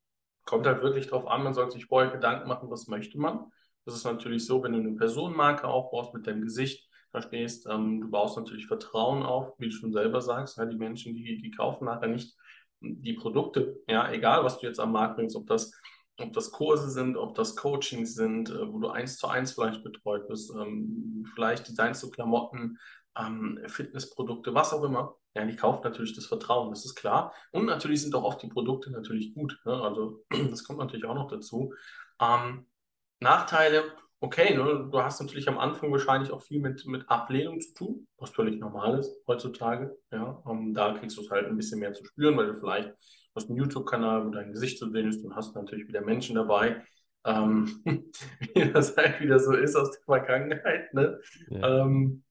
kommt 0.47 0.67
halt 0.67 0.83
wirklich 0.83 1.09
drauf 1.09 1.27
an, 1.27 1.43
man 1.43 1.53
sollte 1.53 1.73
sich 1.73 1.85
vorher 1.85 2.11
Gedanken 2.11 2.49
machen, 2.49 2.71
was 2.71 2.87
möchte 2.87 3.19
man. 3.19 3.53
Das 3.85 3.95
ist 3.95 4.05
natürlich 4.05 4.47
so, 4.47 4.63
wenn 4.63 4.73
du 4.73 4.79
eine 4.79 4.97
Personenmarke 4.97 5.69
aufbaust 5.69 6.15
mit 6.15 6.27
deinem 6.27 6.41
Gesicht, 6.43 6.89
da 7.13 7.21
stehst, 7.21 7.67
ähm, 7.67 8.01
du 8.01 8.11
baust 8.11 8.39
natürlich 8.39 8.67
Vertrauen 8.67 9.23
auf, 9.23 9.53
wie 9.59 9.69
du 9.69 9.73
schon 9.73 9.93
selber 9.93 10.23
sagst. 10.23 10.59
Die 10.59 10.77
Menschen, 10.77 11.15
die, 11.15 11.43
die 11.43 11.51
kaufen 11.51 11.85
nachher 11.85 12.09
nicht 12.09 12.35
die 12.81 13.13
Produkte, 13.13 13.83
ja, 13.87 14.11
egal 14.11 14.45
was 14.45 14.59
du 14.59 14.67
jetzt 14.67 14.81
am 14.81 14.93
Markt 14.93 15.17
bringst, 15.17 15.37
ob 15.37 15.47
das 15.47 15.73
ob 16.21 16.33
das 16.33 16.51
Kurse 16.53 16.91
sind, 16.91 17.17
ob 17.17 17.35
das 17.35 17.57
Coachings 17.57 18.15
sind, 18.15 18.51
äh, 18.51 18.73
wo 18.73 18.79
du 18.79 18.89
eins 18.89 19.17
zu 19.17 19.29
eins 19.29 19.53
vielleicht 19.53 19.83
betreut 19.83 20.29
bist, 20.29 20.53
ähm, 20.55 21.25
vielleicht 21.35 21.69
designst 21.69 22.03
du 22.03 22.11
Klamotten, 22.11 22.79
ähm, 23.19 23.61
Fitnessprodukte, 23.67 24.55
was 24.55 24.73
auch 24.73 24.83
immer. 24.85 25.17
Ja, 25.35 25.45
die 25.45 25.57
kauft 25.57 25.85
natürlich 25.85 26.15
das 26.15 26.27
Vertrauen, 26.27 26.71
das 26.71 26.85
ist 26.85 26.95
klar. 26.95 27.35
Und 27.51 27.67
natürlich 27.67 28.03
sind 28.03 28.15
auch 28.15 28.23
oft 28.23 28.43
die 28.43 28.49
Produkte 28.49 28.91
natürlich 28.91 29.35
gut. 29.35 29.59
Ne? 29.65 29.73
Also 29.73 30.25
das 30.51 30.65
kommt 30.65 30.79
natürlich 30.79 31.05
auch 31.05 31.15
noch 31.15 31.29
dazu. 31.29 31.75
Ähm, 32.21 32.67
Nachteile, 33.21 33.85
okay, 34.21 34.57
ne? 34.57 34.89
du 34.91 35.03
hast 35.03 35.21
natürlich 35.21 35.49
am 35.49 35.59
Anfang 35.59 35.91
wahrscheinlich 35.91 36.31
auch 36.31 36.43
viel 36.43 36.61
mit, 36.61 36.87
mit 36.87 37.09
Ablehnung 37.09 37.61
zu 37.61 37.75
tun, 37.75 38.09
was 38.19 38.31
völlig 38.31 38.61
normal 38.61 38.99
ist 38.99 39.13
heutzutage. 39.27 39.97
Ja? 40.13 40.43
Ähm, 40.49 40.73
da 40.73 40.93
kriegst 40.93 41.17
du 41.17 41.23
es 41.23 41.31
halt 41.31 41.47
ein 41.47 41.57
bisschen 41.57 41.81
mehr 41.81 41.93
zu 41.93 42.05
spüren, 42.05 42.37
weil 42.37 42.47
du 42.47 42.55
vielleicht 42.55 42.93
hast 43.35 43.49
einen 43.49 43.59
YouTube-Kanal, 43.59 44.27
wo 44.27 44.31
dein 44.31 44.53
Gesicht 44.53 44.79
zu 44.79 44.91
sehen 44.91 45.09
ist 45.09 45.25
und 45.25 45.35
hast 45.35 45.55
natürlich 45.55 45.89
wieder 45.89 46.01
Menschen 46.01 46.37
dabei, 46.37 46.83
ähm, 47.25 47.83
wie 48.55 48.73
das 48.73 48.97
halt 48.97 49.21
wieder 49.21 49.39
so 49.39 49.53
ist 49.53 49.77
aus 49.77 49.91
der 49.91 50.03
Vergangenheit, 50.03 50.93
ne? 50.95 51.21
Ja. 51.49 51.83
Ähm, 51.83 52.23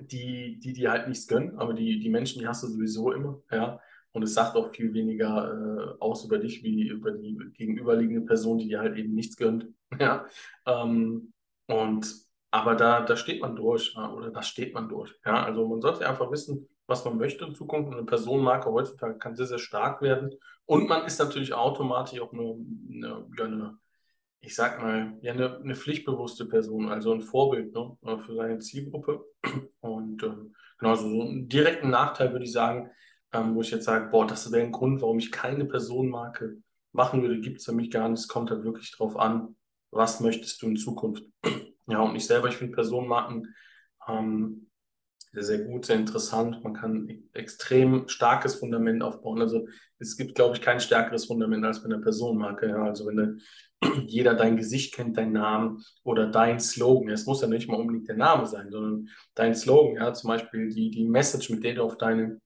die, 0.00 0.60
die, 0.60 0.74
die 0.74 0.88
halt 0.88 1.08
nichts 1.08 1.26
gönnen, 1.26 1.58
aber 1.58 1.72
die, 1.72 1.98
die 1.98 2.10
Menschen, 2.10 2.40
die 2.40 2.46
hast 2.46 2.62
du 2.62 2.66
sowieso 2.68 3.12
immer, 3.12 3.40
ja. 3.50 3.80
Und 4.12 4.22
es 4.22 4.34
sagt 4.34 4.56
auch 4.56 4.74
viel 4.74 4.94
weniger 4.94 5.52
äh, 5.52 6.00
aus 6.00 6.24
über 6.24 6.38
dich, 6.38 6.62
wie 6.62 6.88
über 6.88 7.12
die 7.12 7.38
gegenüberliegende 7.54 8.22
Person, 8.22 8.58
die 8.58 8.68
dir 8.68 8.80
halt 8.80 8.96
eben 8.96 9.14
nichts 9.14 9.36
gönnt, 9.36 9.68
ja. 9.98 10.26
Ähm, 10.66 11.32
und 11.66 12.26
aber 12.50 12.74
da, 12.74 13.00
da 13.00 13.16
steht 13.16 13.42
man 13.42 13.56
durch, 13.56 13.96
oder 13.96 14.30
da 14.30 14.42
steht 14.42 14.74
man 14.74 14.88
durch, 14.88 15.14
ja. 15.24 15.44
Also 15.44 15.66
man 15.66 15.80
sollte 15.80 16.06
einfach 16.08 16.30
wissen, 16.30 16.68
was 16.86 17.04
man 17.04 17.16
möchte 17.18 17.44
in 17.44 17.54
Zukunft. 17.54 17.92
Eine 17.92 18.04
Personenmarke 18.04 18.70
heutzutage 18.70 19.18
kann 19.18 19.36
sehr, 19.36 19.46
sehr 19.46 19.58
stark 19.58 20.02
werden. 20.02 20.34
Und 20.64 20.88
man 20.88 21.04
ist 21.06 21.18
natürlich 21.18 21.52
automatisch 21.54 22.20
auch 22.20 22.32
eine, 22.32 22.56
eine, 22.90 23.26
ja, 23.38 23.44
eine 23.44 23.78
ich 24.46 24.54
sag 24.54 24.80
mal, 24.80 25.18
ja, 25.22 25.32
eine, 25.32 25.58
eine, 25.58 25.74
pflichtbewusste 25.74 26.46
Person, 26.46 26.88
also 26.88 27.12
ein 27.12 27.20
Vorbild 27.20 27.74
ne, 27.74 27.96
für 28.24 28.34
seine 28.34 28.58
Zielgruppe. 28.60 29.24
Und 29.80 30.22
ähm, 30.22 30.54
genau, 30.78 30.94
so 30.94 31.06
einen 31.06 31.48
direkten 31.48 31.90
Nachteil 31.90 32.32
würde 32.32 32.44
ich 32.44 32.52
sagen, 32.52 32.90
ähm, 33.32 33.56
wo 33.56 33.62
ich 33.62 33.72
jetzt 33.72 33.84
sage, 33.84 34.08
boah, 34.10 34.26
das 34.26 34.52
wäre 34.52 34.64
ein 34.64 34.72
Grund, 34.72 35.02
warum 35.02 35.18
ich 35.18 35.32
keine 35.32 35.64
Personenmarke 35.64 36.58
machen 36.92 37.22
würde, 37.22 37.40
gibt 37.40 37.58
es 37.58 37.64
für 37.64 37.72
mich 37.72 37.90
gar 37.90 38.08
nicht. 38.08 38.20
Es 38.20 38.28
kommt 38.28 38.50
halt 38.50 38.62
wirklich 38.62 38.92
darauf 38.92 39.16
an, 39.16 39.56
was 39.90 40.20
möchtest 40.20 40.62
du 40.62 40.68
in 40.68 40.76
Zukunft. 40.76 41.24
ja, 41.86 42.00
und 42.00 42.14
ich 42.14 42.26
selber, 42.26 42.48
ich 42.48 42.56
finde 42.56 42.74
Personenmarken 42.74 43.54
ähm, 44.06 44.70
sehr, 45.36 45.58
sehr 45.58 45.66
gut, 45.66 45.84
sehr 45.84 45.96
interessant. 45.96 46.64
Man 46.64 46.72
kann 46.72 47.28
extrem 47.34 48.08
starkes 48.08 48.54
Fundament 48.54 49.02
aufbauen. 49.02 49.42
Also 49.42 49.68
es 49.98 50.16
gibt, 50.16 50.34
glaube 50.34 50.56
ich, 50.56 50.62
kein 50.62 50.80
stärkeres 50.80 51.26
Fundament 51.26 51.62
als 51.62 51.82
bei 51.82 51.86
einer 51.86 52.00
Personenmarke. 52.00 52.68
Ja. 52.68 52.84
Also 52.84 53.06
wenn 53.06 53.16
du, 53.16 53.38
jeder 54.06 54.34
dein 54.34 54.56
Gesicht 54.56 54.94
kennt, 54.94 55.18
deinen 55.18 55.32
Namen 55.32 55.84
oder 56.04 56.30
dein 56.30 56.58
Slogan. 56.58 57.10
Es 57.10 57.26
muss 57.26 57.42
ja 57.42 57.48
nicht 57.48 57.68
mal 57.68 57.78
unbedingt 57.78 58.08
der 58.08 58.16
Name 58.16 58.46
sein, 58.46 58.70
sondern 58.70 59.10
dein 59.34 59.54
Slogan, 59.54 59.96
ja, 59.96 60.14
zum 60.14 60.28
Beispiel 60.28 60.70
die, 60.70 60.90
die 60.90 61.04
Message, 61.04 61.50
mit 61.50 61.64
der 61.64 61.74
du 61.74 61.82
auf 61.82 61.98
deine, 61.98 62.40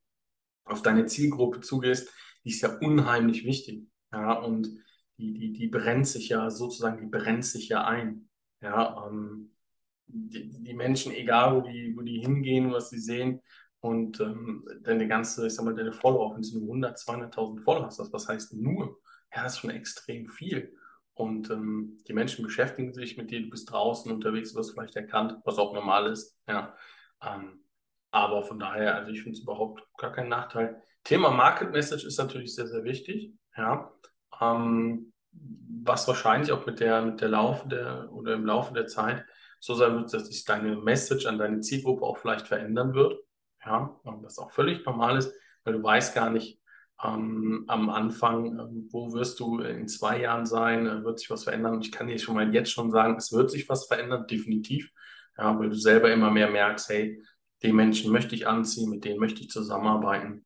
auf 0.64 0.82
deine 0.82 1.06
Zielgruppe 1.06 1.60
zugehst, 1.60 2.12
die 2.44 2.50
ist 2.50 2.62
ja 2.62 2.76
unheimlich 2.80 3.44
wichtig. 3.44 3.86
Ja, 4.12 4.32
und 4.32 4.68
die, 5.16 5.32
die, 5.34 5.52
die 5.52 5.68
brennt 5.68 6.08
sich 6.08 6.30
ja 6.30 6.50
sozusagen, 6.50 7.00
die 7.00 7.06
brennt 7.06 7.44
sich 7.44 7.68
ja 7.68 7.84
ein. 7.84 8.28
Ja, 8.62 9.06
ähm, 9.06 9.52
die, 10.12 10.62
die, 10.62 10.74
Menschen, 10.74 11.12
egal 11.12 11.56
wo 11.56 11.60
die, 11.60 11.94
wo 11.96 12.02
die 12.02 12.20
hingehen, 12.20 12.72
was 12.72 12.90
sie 12.90 12.98
sehen, 12.98 13.40
und 13.80 14.20
ähm, 14.20 14.68
deine 14.82 15.08
ganze, 15.08 15.46
ich 15.46 15.54
sag 15.54 15.64
mal, 15.64 15.74
deine 15.74 15.92
Follower, 15.92 16.34
wenn 16.34 16.42
du 16.42 16.58
nur 16.58 16.68
100, 16.68 16.98
200.000 16.98 17.62
Follower 17.62 17.86
hast, 17.86 18.12
was 18.12 18.28
heißt 18.28 18.54
nur? 18.54 18.98
Ja, 19.34 19.42
das 19.42 19.54
ist 19.54 19.60
schon 19.60 19.70
extrem 19.70 20.28
viel. 20.28 20.76
Und 21.14 21.50
ähm, 21.50 21.98
die 22.06 22.12
Menschen 22.12 22.44
beschäftigen 22.44 22.92
sich 22.92 23.16
mit 23.16 23.30
dir, 23.30 23.42
du 23.42 23.50
bist 23.50 23.70
draußen 23.70 24.12
unterwegs, 24.12 24.54
wirst 24.54 24.72
vielleicht 24.72 24.96
erkannt, 24.96 25.36
was 25.44 25.58
auch 25.58 25.72
normal 25.72 26.06
ist. 26.06 26.36
Ja. 26.46 26.74
Ähm, 27.22 27.64
aber 28.10 28.42
von 28.42 28.58
daher, 28.58 28.96
also 28.96 29.12
ich 29.12 29.22
finde 29.22 29.36
es 29.36 29.42
überhaupt 29.42 29.82
gar 29.96 30.12
kein 30.12 30.28
Nachteil. 30.28 30.82
Thema 31.04 31.30
Market 31.30 31.70
Message 31.72 32.04
ist 32.04 32.18
natürlich 32.18 32.54
sehr, 32.54 32.66
sehr 32.66 32.84
wichtig. 32.84 33.32
Ja. 33.56 33.92
Ähm, 34.40 35.12
was 35.32 36.06
wahrscheinlich 36.08 36.52
auch 36.52 36.66
mit 36.66 36.80
der, 36.80 37.02
mit 37.02 37.20
der 37.20 37.28
Laufe 37.28 37.68
der 37.68 38.12
oder 38.12 38.34
im 38.34 38.44
Laufe 38.44 38.74
der 38.74 38.86
Zeit 38.86 39.24
so 39.60 39.74
sein 39.74 39.94
wird, 39.94 40.12
dass 40.12 40.26
sich 40.26 40.44
deine 40.44 40.76
Message 40.76 41.26
an 41.26 41.38
deine 41.38 41.60
Zielgruppe 41.60 42.04
auch 42.04 42.18
vielleicht 42.18 42.48
verändern 42.48 42.94
wird. 42.94 43.20
Ja, 43.64 44.00
was 44.04 44.38
auch 44.38 44.50
völlig 44.50 44.84
normal 44.86 45.18
ist, 45.18 45.32
weil 45.64 45.74
du 45.74 45.82
weißt 45.82 46.14
gar 46.14 46.30
nicht 46.30 46.60
ähm, 47.04 47.64
am 47.68 47.90
Anfang, 47.90 48.58
ähm, 48.58 48.88
wo 48.90 49.12
wirst 49.12 49.38
du 49.40 49.60
in 49.60 49.86
zwei 49.86 50.20
Jahren 50.20 50.46
sein, 50.46 50.86
äh, 50.86 51.04
wird 51.04 51.18
sich 51.18 51.30
was 51.30 51.44
verändern. 51.44 51.80
Ich 51.80 51.92
kann 51.92 52.06
dir 52.06 52.18
schon 52.18 52.34
mal 52.34 52.52
jetzt 52.54 52.72
schon 52.72 52.90
sagen, 52.90 53.16
es 53.16 53.32
wird 53.32 53.50
sich 53.50 53.68
was 53.68 53.86
verändern, 53.86 54.26
definitiv. 54.26 54.90
Ja, 55.38 55.58
weil 55.58 55.70
du 55.70 55.76
selber 55.76 56.12
immer 56.12 56.30
mehr 56.30 56.50
merkst, 56.50 56.88
hey, 56.88 57.22
den 57.62 57.76
Menschen 57.76 58.12
möchte 58.12 58.34
ich 58.34 58.46
anziehen, 58.46 58.90
mit 58.90 59.04
denen 59.04 59.20
möchte 59.20 59.40
ich 59.40 59.50
zusammenarbeiten. 59.50 60.44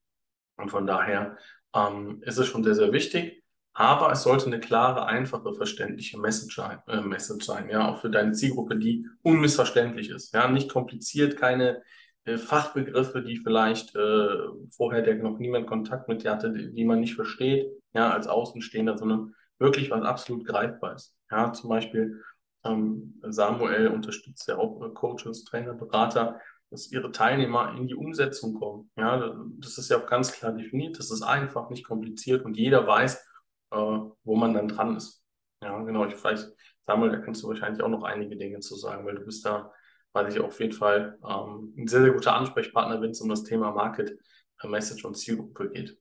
Und 0.56 0.70
von 0.70 0.86
daher 0.86 1.36
ähm, 1.74 2.20
ist 2.22 2.38
es 2.38 2.46
schon 2.46 2.64
sehr, 2.64 2.74
sehr 2.74 2.92
wichtig. 2.92 3.43
Aber 3.74 4.12
es 4.12 4.22
sollte 4.22 4.46
eine 4.46 4.60
klare, 4.60 5.06
einfache, 5.06 5.52
verständliche 5.52 6.18
Message 6.18 6.54
sein, 6.54 6.78
äh, 6.86 7.00
Message 7.00 7.44
sein, 7.44 7.68
ja, 7.68 7.88
auch 7.88 8.00
für 8.00 8.08
deine 8.08 8.32
Zielgruppe, 8.32 8.76
die 8.76 9.06
unmissverständlich 9.22 10.10
ist. 10.10 10.32
Ja, 10.32 10.48
nicht 10.48 10.70
kompliziert, 10.70 11.36
keine 11.36 11.82
äh, 12.24 12.38
Fachbegriffe, 12.38 13.22
die 13.22 13.36
vielleicht 13.36 13.94
äh, 13.96 14.36
vorher 14.70 15.02
der 15.02 15.16
noch 15.16 15.38
niemand 15.40 15.66
Kontakt 15.66 16.08
mit 16.08 16.22
dir 16.22 16.30
hatte, 16.30 16.52
die, 16.52 16.72
die, 16.72 16.84
man 16.84 17.00
nicht 17.00 17.16
versteht, 17.16 17.66
ja, 17.92 18.10
als 18.10 18.28
Außenstehender, 18.28 18.96
sondern 18.96 19.34
wirklich 19.58 19.90
was 19.90 20.02
absolut 20.02 20.46
greifbar 20.46 20.94
ist. 20.94 21.16
Ja, 21.30 21.52
zum 21.52 21.68
Beispiel 21.68 22.22
ähm, 22.64 23.20
Samuel 23.22 23.88
unterstützt 23.88 24.46
ja 24.46 24.56
auch 24.56 24.82
äh, 24.82 24.90
Coaches, 24.94 25.44
Trainer, 25.44 25.74
Berater, 25.74 26.40
dass 26.70 26.92
ihre 26.92 27.10
Teilnehmer 27.10 27.74
in 27.76 27.88
die 27.88 27.94
Umsetzung 27.94 28.54
kommen. 28.54 28.90
Ja, 28.96 29.34
das 29.58 29.78
ist 29.78 29.90
ja 29.90 29.98
auch 29.98 30.06
ganz 30.06 30.32
klar 30.32 30.52
definiert, 30.52 30.98
das 30.98 31.10
ist 31.10 31.22
einfach, 31.22 31.70
nicht 31.70 31.84
kompliziert 31.84 32.44
und 32.44 32.56
jeder 32.56 32.86
weiß, 32.86 33.33
äh, 33.74 34.10
wo 34.24 34.36
man 34.36 34.54
dann 34.54 34.68
dran 34.68 34.96
ist. 34.96 35.22
Ja, 35.62 35.78
genau, 35.82 36.06
ich 36.06 36.14
vielleicht, 36.14 36.48
Samuel, 36.82 37.12
da 37.12 37.18
kannst 37.18 37.42
du 37.42 37.48
wahrscheinlich 37.48 37.82
auch 37.82 37.88
noch 37.88 38.02
einige 38.02 38.36
Dinge 38.36 38.60
zu 38.60 38.76
sagen, 38.76 39.04
weil 39.06 39.16
du 39.16 39.24
bist 39.24 39.44
da 39.44 39.72
weil 40.14 40.28
ich 40.28 40.40
auf 40.40 40.58
jeden 40.60 40.72
Fall 40.72 41.18
ähm, 41.28 41.74
ein 41.76 41.88
sehr, 41.88 42.02
sehr 42.02 42.12
guter 42.12 42.34
Ansprechpartner, 42.34 43.02
wenn 43.02 43.10
es 43.10 43.20
um 43.20 43.28
das 43.28 43.42
Thema 43.42 43.72
Market, 43.72 44.16
äh, 44.62 44.68
Message 44.68 45.04
und 45.04 45.16
Zielgruppe 45.16 45.70
geht. 45.70 45.98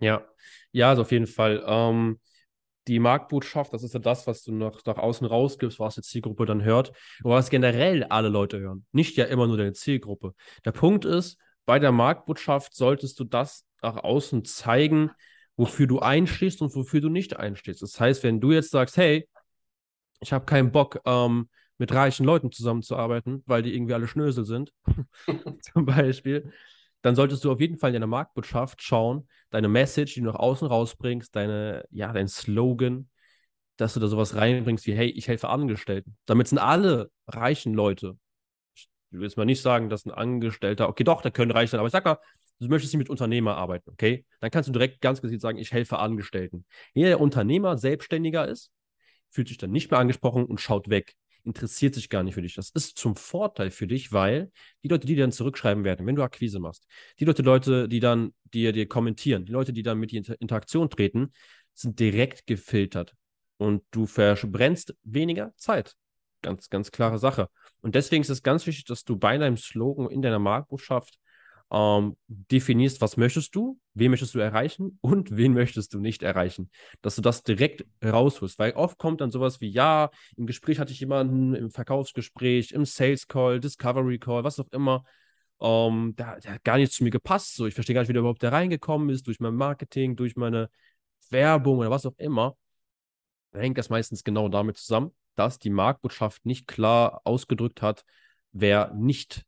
Ja, 0.00 0.26
ja, 0.72 0.88
also 0.88 1.02
auf 1.02 1.12
jeden 1.12 1.26
Fall. 1.28 1.62
Ähm, 1.64 2.18
die 2.88 2.98
Marktbotschaft, 2.98 3.72
das 3.72 3.84
ist 3.84 3.94
ja 3.94 4.00
das, 4.00 4.26
was 4.26 4.42
du 4.42 4.52
nach, 4.52 4.80
nach 4.84 4.96
außen 4.96 5.26
rausgibst, 5.26 5.78
was 5.78 5.94
die 5.94 6.02
Zielgruppe 6.02 6.46
dann 6.46 6.64
hört, 6.64 6.92
oder 7.22 7.36
was 7.36 7.50
generell 7.50 8.04
alle 8.04 8.28
Leute 8.28 8.58
hören. 8.58 8.86
Nicht 8.90 9.16
ja 9.16 9.26
immer 9.26 9.46
nur 9.46 9.58
deine 9.58 9.74
Zielgruppe. 9.74 10.34
Der 10.64 10.72
Punkt 10.72 11.04
ist, 11.04 11.38
bei 11.64 11.78
der 11.78 11.92
Marktbotschaft 11.92 12.74
solltest 12.74 13.20
du 13.20 13.24
das 13.24 13.66
nach 13.82 14.02
außen 14.02 14.44
zeigen, 14.44 15.10
wofür 15.56 15.86
du 15.86 16.00
einstehst 16.00 16.62
und 16.62 16.74
wofür 16.74 17.00
du 17.00 17.08
nicht 17.08 17.36
einstehst. 17.36 17.82
Das 17.82 17.98
heißt, 18.00 18.22
wenn 18.22 18.40
du 18.40 18.52
jetzt 18.52 18.70
sagst, 18.70 18.96
hey, 18.96 19.28
ich 20.20 20.32
habe 20.32 20.44
keinen 20.44 20.72
Bock, 20.72 21.00
ähm, 21.04 21.48
mit 21.78 21.92
reichen 21.92 22.24
Leuten 22.24 22.52
zusammenzuarbeiten, 22.52 23.42
weil 23.46 23.62
die 23.62 23.74
irgendwie 23.74 23.94
alle 23.94 24.06
Schnösel 24.06 24.44
sind, 24.44 24.72
zum 25.62 25.84
Beispiel, 25.84 26.52
dann 27.02 27.16
solltest 27.16 27.44
du 27.44 27.50
auf 27.50 27.60
jeden 27.60 27.76
Fall 27.76 27.90
in 27.90 27.94
deiner 27.94 28.06
Marktbotschaft 28.06 28.82
schauen, 28.82 29.28
deine 29.50 29.68
Message, 29.68 30.14
die 30.14 30.20
du 30.20 30.26
nach 30.26 30.36
außen 30.36 30.68
rausbringst, 30.68 31.34
deine, 31.34 31.84
ja, 31.90 32.12
dein 32.12 32.28
Slogan, 32.28 33.08
dass 33.76 33.94
du 33.94 34.00
da 34.00 34.06
sowas 34.06 34.36
reinbringst 34.36 34.86
wie, 34.86 34.94
hey, 34.94 35.08
ich 35.08 35.26
helfe 35.26 35.48
Angestellten. 35.48 36.16
Damit 36.26 36.48
sind 36.48 36.58
alle 36.58 37.10
reichen 37.26 37.74
Leute. 37.74 38.16
Ich 38.76 38.88
will 39.10 39.24
jetzt 39.24 39.36
mal 39.36 39.44
nicht 39.44 39.60
sagen, 39.60 39.88
dass 39.88 40.06
ein 40.06 40.12
Angestellter, 40.12 40.88
okay, 40.88 41.02
doch, 41.02 41.20
der 41.20 41.32
können 41.32 41.50
reich 41.50 41.70
sein, 41.70 41.80
aber 41.80 41.88
ich 41.88 41.92
sag 41.92 42.04
mal, 42.04 42.18
du 42.62 42.68
möchtest 42.68 42.92
nicht 42.92 42.98
mit 42.98 43.10
Unternehmer 43.10 43.56
arbeiten, 43.56 43.90
okay? 43.90 44.24
Dann 44.40 44.50
kannst 44.50 44.68
du 44.68 44.72
direkt 44.72 45.00
ganz 45.00 45.20
gezielt 45.20 45.40
sagen, 45.40 45.58
ich 45.58 45.72
helfe 45.72 45.98
Angestellten. 45.98 46.64
Jeder, 46.94 47.08
der 47.08 47.20
Unternehmer, 47.20 47.78
Selbstständiger 47.78 48.48
ist, 48.48 48.70
fühlt 49.30 49.48
sich 49.48 49.58
dann 49.58 49.70
nicht 49.70 49.90
mehr 49.90 50.00
angesprochen 50.00 50.44
und 50.44 50.60
schaut 50.60 50.88
weg 50.88 51.14
interessiert 51.44 51.94
sich 51.94 52.08
gar 52.08 52.22
nicht 52.22 52.34
für 52.34 52.42
dich. 52.42 52.54
Das 52.54 52.70
ist 52.70 52.98
zum 52.98 53.16
Vorteil 53.16 53.70
für 53.70 53.86
dich, 53.86 54.12
weil 54.12 54.50
die 54.82 54.88
Leute, 54.88 55.06
die 55.06 55.16
dann 55.16 55.32
zurückschreiben 55.32 55.84
werden, 55.84 56.06
wenn 56.06 56.16
du 56.16 56.22
Akquise 56.22 56.60
machst, 56.60 56.86
die 57.18 57.24
Leute, 57.24 57.42
Leute, 57.42 57.88
die 57.88 58.00
dann 58.00 58.34
dir, 58.44 58.72
dir 58.72 58.86
kommentieren, 58.86 59.44
die 59.44 59.52
Leute, 59.52 59.72
die 59.72 59.82
dann 59.82 59.98
mit 59.98 60.12
dir 60.12 60.22
in 60.24 60.34
Interaktion 60.34 60.90
treten, 60.90 61.32
sind 61.74 61.98
direkt 61.98 62.46
gefiltert 62.46 63.14
und 63.56 63.82
du 63.90 64.06
verbrennst 64.06 64.94
weniger 65.02 65.52
Zeit. 65.56 65.94
Ganz, 66.42 66.68
ganz 66.70 66.90
klare 66.90 67.18
Sache. 67.18 67.48
Und 67.80 67.94
deswegen 67.94 68.22
ist 68.22 68.30
es 68.30 68.42
ganz 68.42 68.66
wichtig, 68.66 68.84
dass 68.84 69.04
du 69.04 69.16
bei 69.16 69.38
deinem 69.38 69.56
Slogan 69.56 70.10
in 70.10 70.22
deiner 70.22 70.40
Marktbotschaft 70.40 71.18
ähm, 71.72 72.16
definierst, 72.28 73.00
was 73.00 73.16
möchtest 73.16 73.54
du, 73.54 73.80
wen 73.94 74.10
möchtest 74.10 74.34
du 74.34 74.38
erreichen 74.38 74.98
und 75.00 75.30
wen 75.36 75.54
möchtest 75.54 75.94
du 75.94 76.00
nicht 76.00 76.22
erreichen. 76.22 76.70
Dass 77.00 77.16
du 77.16 77.22
das 77.22 77.42
direkt 77.42 77.86
rausholst, 78.04 78.58
weil 78.58 78.72
oft 78.72 78.98
kommt 78.98 79.22
dann 79.22 79.30
sowas 79.30 79.60
wie, 79.60 79.70
ja, 79.70 80.10
im 80.36 80.46
Gespräch 80.46 80.78
hatte 80.78 80.92
ich 80.92 81.00
jemanden, 81.00 81.54
im 81.54 81.70
Verkaufsgespräch, 81.70 82.72
im 82.72 82.84
Sales 82.84 83.26
Call, 83.26 83.58
Discovery 83.58 84.18
Call, 84.18 84.44
was 84.44 84.60
auch 84.60 84.68
immer, 84.70 85.04
ähm, 85.60 86.14
der, 86.16 86.40
der, 86.40 86.54
hat 86.54 86.64
gar 86.64 86.76
nicht 86.76 86.92
zu 86.92 87.04
mir 87.04 87.10
gepasst. 87.10 87.54
So, 87.54 87.66
ich 87.66 87.74
verstehe 87.74 87.94
gar 87.94 88.02
nicht, 88.02 88.08
wie 88.10 88.14
der 88.14 88.20
überhaupt 88.20 88.42
da 88.42 88.50
reingekommen 88.50 89.08
ist, 89.08 89.26
durch 89.26 89.40
mein 89.40 89.54
Marketing, 89.54 90.14
durch 90.14 90.36
meine 90.36 90.68
Werbung 91.30 91.78
oder 91.78 91.90
was 91.90 92.04
auch 92.04 92.18
immer. 92.18 92.56
Da 93.52 93.60
hängt 93.60 93.78
das 93.78 93.88
meistens 93.88 94.24
genau 94.24 94.48
damit 94.48 94.76
zusammen, 94.76 95.12
dass 95.36 95.58
die 95.58 95.70
Marktbotschaft 95.70 96.44
nicht 96.44 96.66
klar 96.66 97.22
ausgedrückt 97.24 97.80
hat, 97.80 98.04
wer 98.52 98.92
nicht 98.94 99.44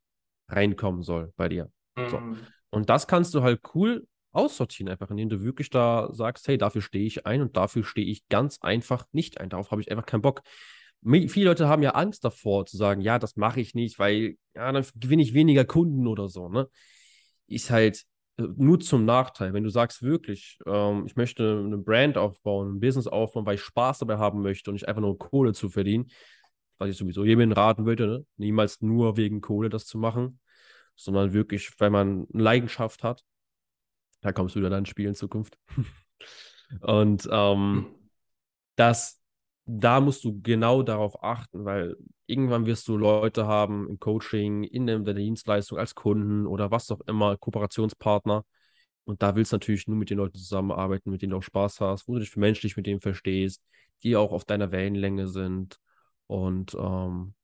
reinkommen 0.48 1.02
soll 1.02 1.32
bei 1.36 1.48
dir. 1.48 1.70
So. 1.96 2.18
Mhm. 2.18 2.38
Und 2.70 2.90
das 2.90 3.06
kannst 3.06 3.34
du 3.34 3.42
halt 3.42 3.60
cool 3.74 4.06
aussortieren, 4.32 4.90
einfach 4.90 5.10
indem 5.10 5.28
du 5.28 5.42
wirklich 5.42 5.70
da 5.70 6.08
sagst, 6.12 6.48
hey, 6.48 6.58
dafür 6.58 6.82
stehe 6.82 7.06
ich 7.06 7.24
ein 7.26 7.40
und 7.40 7.56
dafür 7.56 7.84
stehe 7.84 8.06
ich 8.06 8.28
ganz 8.28 8.58
einfach 8.60 9.06
nicht 9.12 9.40
ein. 9.40 9.48
Darauf 9.48 9.70
habe 9.70 9.80
ich 9.80 9.90
einfach 9.90 10.06
keinen 10.06 10.22
Bock. 10.22 10.42
Viele 11.06 11.46
Leute 11.46 11.68
haben 11.68 11.82
ja 11.82 11.90
Angst 11.90 12.24
davor 12.24 12.66
zu 12.66 12.76
sagen, 12.76 13.00
ja, 13.00 13.18
das 13.18 13.36
mache 13.36 13.60
ich 13.60 13.74
nicht, 13.74 13.98
weil 13.98 14.36
ja, 14.54 14.72
dann 14.72 14.84
gewinne 14.96 15.22
ich 15.22 15.34
weniger 15.34 15.64
Kunden 15.64 16.06
oder 16.06 16.28
so. 16.28 16.48
Ne? 16.48 16.68
Ist 17.46 17.70
halt 17.70 18.04
äh, 18.38 18.44
nur 18.56 18.80
zum 18.80 19.04
Nachteil. 19.04 19.52
Wenn 19.52 19.64
du 19.64 19.70
sagst 19.70 20.02
wirklich, 20.02 20.58
ähm, 20.66 21.04
ich 21.06 21.14
möchte 21.14 21.62
eine 21.64 21.78
Brand 21.78 22.16
aufbauen, 22.16 22.76
ein 22.76 22.80
Business 22.80 23.06
aufbauen, 23.06 23.46
weil 23.46 23.56
ich 23.56 23.60
Spaß 23.60 23.98
dabei 23.98 24.16
haben 24.16 24.42
möchte 24.42 24.70
und 24.70 24.74
nicht 24.74 24.88
einfach 24.88 25.02
nur 25.02 25.18
Kohle 25.18 25.52
zu 25.52 25.68
verdienen, 25.68 26.10
was 26.78 26.90
ich 26.90 26.96
sowieso 26.96 27.24
jedem 27.24 27.52
raten 27.52 27.86
würde, 27.86 28.06
ne? 28.06 28.26
niemals 28.36 28.80
nur 28.80 29.16
wegen 29.16 29.40
Kohle 29.40 29.68
das 29.68 29.86
zu 29.86 29.98
machen, 29.98 30.40
sondern 30.96 31.32
wirklich, 31.32 31.72
weil 31.80 31.90
man 31.90 32.26
eine 32.32 32.42
Leidenschaft 32.42 33.02
hat. 33.02 33.24
Da 34.20 34.32
kommst 34.32 34.54
du 34.54 34.60
wieder 34.60 34.70
dann 34.70 34.86
Spiel 34.86 35.08
in 35.08 35.14
Zukunft. 35.14 35.58
Und 36.80 37.28
ähm, 37.30 37.86
das, 38.76 39.20
da 39.66 40.00
musst 40.00 40.24
du 40.24 40.40
genau 40.40 40.82
darauf 40.82 41.22
achten, 41.22 41.64
weil 41.64 41.96
irgendwann 42.26 42.66
wirst 42.66 42.88
du 42.88 42.96
Leute 42.96 43.46
haben 43.46 43.88
im 43.88 43.98
Coaching, 43.98 44.64
in 44.64 44.86
der 44.86 44.98
Dienstleistung 45.00 45.78
als 45.78 45.94
Kunden 45.94 46.46
oder 46.46 46.70
was 46.70 46.90
auch 46.90 47.00
immer, 47.02 47.36
Kooperationspartner. 47.36 48.44
Und 49.04 49.22
da 49.22 49.36
willst 49.36 49.52
du 49.52 49.56
natürlich 49.56 49.86
nur 49.86 49.98
mit 49.98 50.10
den 50.10 50.18
Leuten 50.18 50.38
zusammenarbeiten, 50.38 51.10
mit 51.10 51.22
denen 51.22 51.32
du 51.32 51.38
auch 51.38 51.42
Spaß 51.42 51.80
hast, 51.80 52.08
wo 52.08 52.14
du 52.14 52.20
dich 52.20 52.30
für 52.30 52.40
menschlich 52.40 52.76
mit 52.76 52.86
denen 52.86 53.00
verstehst, 53.00 53.62
die 54.02 54.16
auch 54.16 54.32
auf 54.32 54.44
deiner 54.44 54.72
Wellenlänge 54.72 55.28
sind. 55.28 55.78
Und 56.26 56.74
ähm, 56.74 57.34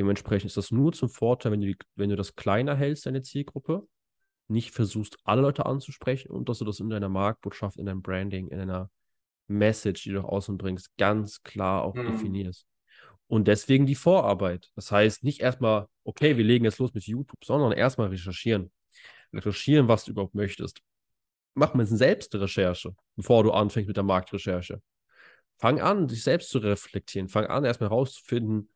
Dementsprechend 0.00 0.46
ist 0.46 0.56
das 0.56 0.70
nur 0.70 0.94
zum 0.94 1.10
Vorteil, 1.10 1.52
wenn 1.52 1.60
du, 1.60 1.66
die, 1.66 1.76
wenn 1.94 2.08
du 2.08 2.16
das 2.16 2.34
kleiner 2.34 2.74
hältst, 2.74 3.04
deine 3.04 3.20
Zielgruppe, 3.20 3.86
nicht 4.48 4.70
versuchst, 4.70 5.18
alle 5.24 5.42
Leute 5.42 5.66
anzusprechen 5.66 6.30
und 6.30 6.48
dass 6.48 6.60
du 6.60 6.64
das 6.64 6.80
in 6.80 6.88
deiner 6.88 7.10
Marktbotschaft, 7.10 7.76
in 7.76 7.84
deinem 7.84 8.00
Branding, 8.00 8.48
in 8.48 8.56
deiner 8.56 8.90
Message, 9.46 10.04
die 10.04 10.08
du 10.12 10.22
nach 10.22 10.24
außen 10.24 10.56
bringst, 10.56 10.96
ganz 10.96 11.42
klar 11.42 11.82
auch 11.84 11.94
mhm. 11.94 12.12
definierst. 12.12 12.66
Und 13.26 13.46
deswegen 13.46 13.84
die 13.84 13.94
Vorarbeit. 13.94 14.70
Das 14.74 14.90
heißt, 14.90 15.22
nicht 15.22 15.42
erstmal, 15.42 15.86
okay, 16.02 16.38
wir 16.38 16.44
legen 16.44 16.64
jetzt 16.64 16.78
los 16.78 16.94
mit 16.94 17.04
YouTube, 17.04 17.44
sondern 17.44 17.72
erstmal 17.72 18.08
recherchieren. 18.08 18.72
Recherchieren, 19.34 19.86
was 19.86 20.06
du 20.06 20.12
überhaupt 20.12 20.34
möchtest. 20.34 20.80
Mach 21.52 21.74
mal 21.74 21.86
eine 21.86 21.94
Selbstrecherche, 21.94 22.96
bevor 23.16 23.44
du 23.44 23.50
anfängst 23.50 23.88
mit 23.88 23.98
der 23.98 24.04
Marktrecherche. 24.04 24.80
Fang 25.58 25.78
an, 25.78 26.08
dich 26.08 26.22
selbst 26.22 26.48
zu 26.48 26.56
reflektieren. 26.56 27.28
Fang 27.28 27.44
an, 27.44 27.66
erstmal 27.66 27.90
herauszufinden, 27.90 28.70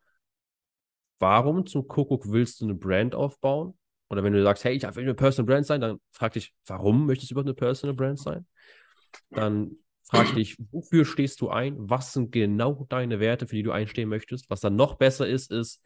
warum 1.18 1.66
zum 1.66 1.88
Kuckuck 1.88 2.30
willst 2.30 2.60
du 2.60 2.64
eine 2.66 2.74
Brand 2.74 3.14
aufbauen? 3.14 3.76
Oder 4.10 4.22
wenn 4.22 4.32
du 4.32 4.42
sagst, 4.42 4.64
hey, 4.64 4.74
ich 4.74 4.82
will 4.82 5.04
eine 5.04 5.14
Personal 5.14 5.46
Brand 5.46 5.66
sein, 5.66 5.80
dann 5.80 6.00
frag 6.12 6.32
dich, 6.34 6.54
warum 6.66 7.06
möchtest 7.06 7.30
du 7.30 7.34
überhaupt 7.34 7.48
eine 7.48 7.54
Personal 7.54 7.96
Brand 7.96 8.18
sein? 8.18 8.46
Dann 9.30 9.78
frag 10.02 10.34
dich, 10.34 10.56
wofür 10.70 11.04
stehst 11.04 11.40
du 11.40 11.48
ein? 11.48 11.76
Was 11.78 12.12
sind 12.12 12.30
genau 12.30 12.86
deine 12.88 13.20
Werte, 13.20 13.46
für 13.46 13.56
die 13.56 13.62
du 13.62 13.72
einstehen 13.72 14.08
möchtest? 14.08 14.50
Was 14.50 14.60
dann 14.60 14.76
noch 14.76 14.94
besser 14.96 15.26
ist, 15.26 15.50
ist, 15.50 15.82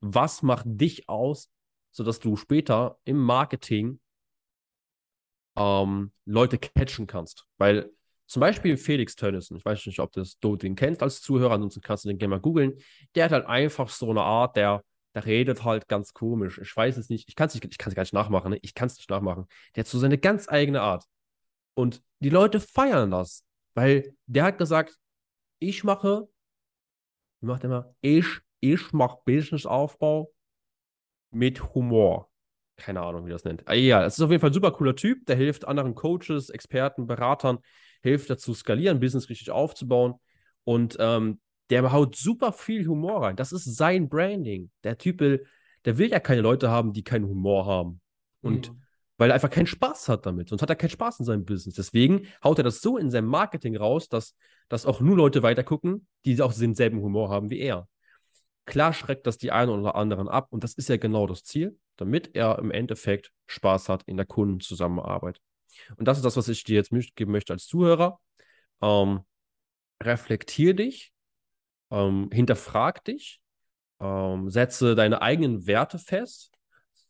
was 0.00 0.42
macht 0.42 0.64
dich 0.66 1.08
aus, 1.08 1.50
sodass 1.90 2.20
du 2.20 2.36
später 2.36 2.98
im 3.04 3.18
Marketing 3.18 4.00
ähm, 5.56 6.12
Leute 6.24 6.58
catchen 6.58 7.06
kannst? 7.06 7.46
Weil 7.58 7.90
zum 8.28 8.40
Beispiel 8.40 8.76
Felix 8.76 9.16
Tönnissen, 9.16 9.56
ich 9.56 9.64
weiß 9.64 9.86
nicht, 9.86 10.00
ob 10.00 10.12
das, 10.12 10.38
du 10.38 10.54
den 10.56 10.76
kennst 10.76 11.02
als 11.02 11.22
Zuhörer, 11.22 11.54
ansonsten 11.54 11.80
kannst 11.80 12.04
du 12.04 12.08
den 12.08 12.18
gerne 12.18 12.36
mal 12.36 12.40
googeln. 12.40 12.74
Der 13.14 13.24
hat 13.24 13.32
halt 13.32 13.46
einfach 13.46 13.88
so 13.88 14.10
eine 14.10 14.20
Art, 14.20 14.54
der, 14.56 14.84
der 15.14 15.24
redet 15.24 15.64
halt 15.64 15.88
ganz 15.88 16.12
komisch. 16.12 16.58
Ich 16.58 16.76
weiß 16.76 16.98
es 16.98 17.08
nicht, 17.08 17.26
ich 17.28 17.34
kann 17.34 17.48
es 17.48 17.54
nicht, 17.54 17.78
gar 17.78 18.02
nicht 18.02 18.12
nachmachen, 18.12 18.50
ne? 18.50 18.58
ich 18.60 18.74
kann 18.74 18.86
es 18.86 18.98
nicht 18.98 19.08
nachmachen. 19.08 19.46
Der 19.74 19.82
hat 19.82 19.88
so 19.88 19.98
seine 19.98 20.18
ganz 20.18 20.48
eigene 20.48 20.82
Art. 20.82 21.06
Und 21.74 22.02
die 22.20 22.28
Leute 22.28 22.60
feiern 22.60 23.10
das, 23.10 23.44
weil 23.74 24.14
der 24.26 24.44
hat 24.44 24.58
gesagt, 24.58 24.98
ich 25.58 25.82
mache, 25.82 26.28
wie 27.40 27.46
macht 27.46 27.64
er 27.64 27.70
mal, 27.70 27.94
ich, 28.02 28.26
ich 28.60 28.92
mache 28.92 29.20
Businessaufbau 29.24 30.30
mit 31.30 31.74
Humor 31.74 32.28
keine 32.78 33.02
Ahnung, 33.02 33.26
wie 33.26 33.30
das 33.30 33.44
nennt. 33.44 33.66
Ah, 33.66 33.74
ja, 33.74 34.04
es 34.04 34.16
ist 34.16 34.24
auf 34.24 34.30
jeden 34.30 34.40
Fall 34.40 34.50
ein 34.50 34.54
super 34.54 34.70
cooler 34.70 34.94
Typ, 34.94 35.26
der 35.26 35.36
hilft 35.36 35.66
anderen 35.66 35.94
Coaches, 35.94 36.48
Experten, 36.48 37.06
Beratern, 37.06 37.58
hilft 38.00 38.30
dazu, 38.30 38.54
skalieren, 38.54 39.00
Business 39.00 39.28
richtig 39.28 39.50
aufzubauen. 39.50 40.14
Und 40.64 40.96
ähm, 41.00 41.40
der 41.70 41.92
haut 41.92 42.16
super 42.16 42.52
viel 42.52 42.86
Humor 42.86 43.22
rein. 43.22 43.36
Das 43.36 43.52
ist 43.52 43.64
sein 43.64 44.08
Branding. 44.08 44.70
Der 44.84 44.98
Typ 44.98 45.20
will 45.20 45.46
der 45.84 45.98
will 45.98 46.10
ja 46.10 46.20
keine 46.20 46.40
Leute 46.40 46.70
haben, 46.70 46.92
die 46.92 47.02
keinen 47.02 47.26
Humor 47.26 47.66
haben. 47.66 48.00
Und 48.42 48.70
mhm. 48.70 48.82
weil 49.16 49.30
er 49.30 49.34
einfach 49.34 49.50
keinen 49.50 49.66
Spaß 49.66 50.08
hat 50.08 50.26
damit. 50.26 50.48
Sonst 50.48 50.62
hat 50.62 50.70
er 50.70 50.76
keinen 50.76 50.90
Spaß 50.90 51.20
in 51.20 51.24
seinem 51.24 51.44
Business. 51.44 51.74
Deswegen 51.76 52.26
haut 52.42 52.58
er 52.58 52.64
das 52.64 52.80
so 52.80 52.98
in 52.98 53.10
seinem 53.10 53.28
Marketing 53.28 53.76
raus, 53.76 54.08
dass, 54.08 54.36
dass 54.68 54.86
auch 54.86 55.00
nur 55.00 55.16
Leute 55.16 55.42
weitergucken, 55.42 56.06
die 56.24 56.40
auch 56.42 56.52
denselben 56.52 57.00
Humor 57.00 57.30
haben 57.30 57.50
wie 57.50 57.60
er. 57.60 57.88
Klar 58.66 58.92
schreckt 58.92 59.26
das 59.26 59.38
die 59.38 59.50
einen 59.50 59.70
oder 59.70 59.94
anderen 59.94 60.28
ab 60.28 60.48
und 60.50 60.62
das 60.62 60.74
ist 60.74 60.90
ja 60.90 60.98
genau 60.98 61.26
das 61.26 61.42
Ziel, 61.42 61.78
damit 61.96 62.36
er 62.36 62.58
im 62.58 62.70
Endeffekt 62.70 63.32
Spaß 63.46 63.88
hat 63.88 64.02
in 64.02 64.18
der 64.18 64.26
Kundenzusammenarbeit. 64.26 65.40
Und 65.96 66.06
das 66.06 66.18
ist 66.18 66.24
das, 66.24 66.36
was 66.36 66.48
ich 66.48 66.64
dir 66.64 66.76
jetzt 66.76 66.92
mitgeben 66.92 67.32
möchte 67.32 67.52
als 67.52 67.66
Zuhörer. 67.66 68.20
Ähm, 68.82 69.20
reflektier 70.02 70.74
dich, 70.74 71.12
ähm, 71.90 72.30
hinterfrag 72.32 73.04
dich, 73.04 73.40
ähm, 74.00 74.50
setze 74.50 74.94
deine 74.94 75.22
eigenen 75.22 75.66
Werte 75.66 75.98
fest, 75.98 76.52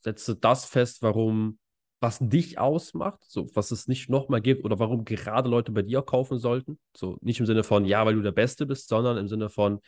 setze 0.01 0.37
das 0.37 0.65
fest, 0.65 1.03
warum, 1.03 1.59
was 2.01 2.19
dich 2.21 2.59
ausmacht, 2.59 3.23
so 3.27 3.49
was 3.55 3.71
es 3.71 3.89
nicht 3.89 4.09
nochmal 4.09 4.41
gibt 4.41 4.65
oder 4.65 4.79
warum 4.79 5.05
gerade 5.05 5.49
Leute 5.49 5.73
bei 5.73 5.83
dir 5.83 6.03
kaufen 6.03 6.39
sollten. 6.39 6.79
So 6.97 7.19
nicht 7.21 7.41
im 7.41 7.47
Sinne 7.47 7.65
von, 7.65 7.85
ja, 7.85 8.07
weil 8.07 8.15
du 8.15 8.23
der 8.23 8.33
Beste 8.33 8.67
bist, 8.67 8.89
sondern 8.89 9.19
im 9.19 9.29
Sinne 9.29 9.49
von, 9.51 9.81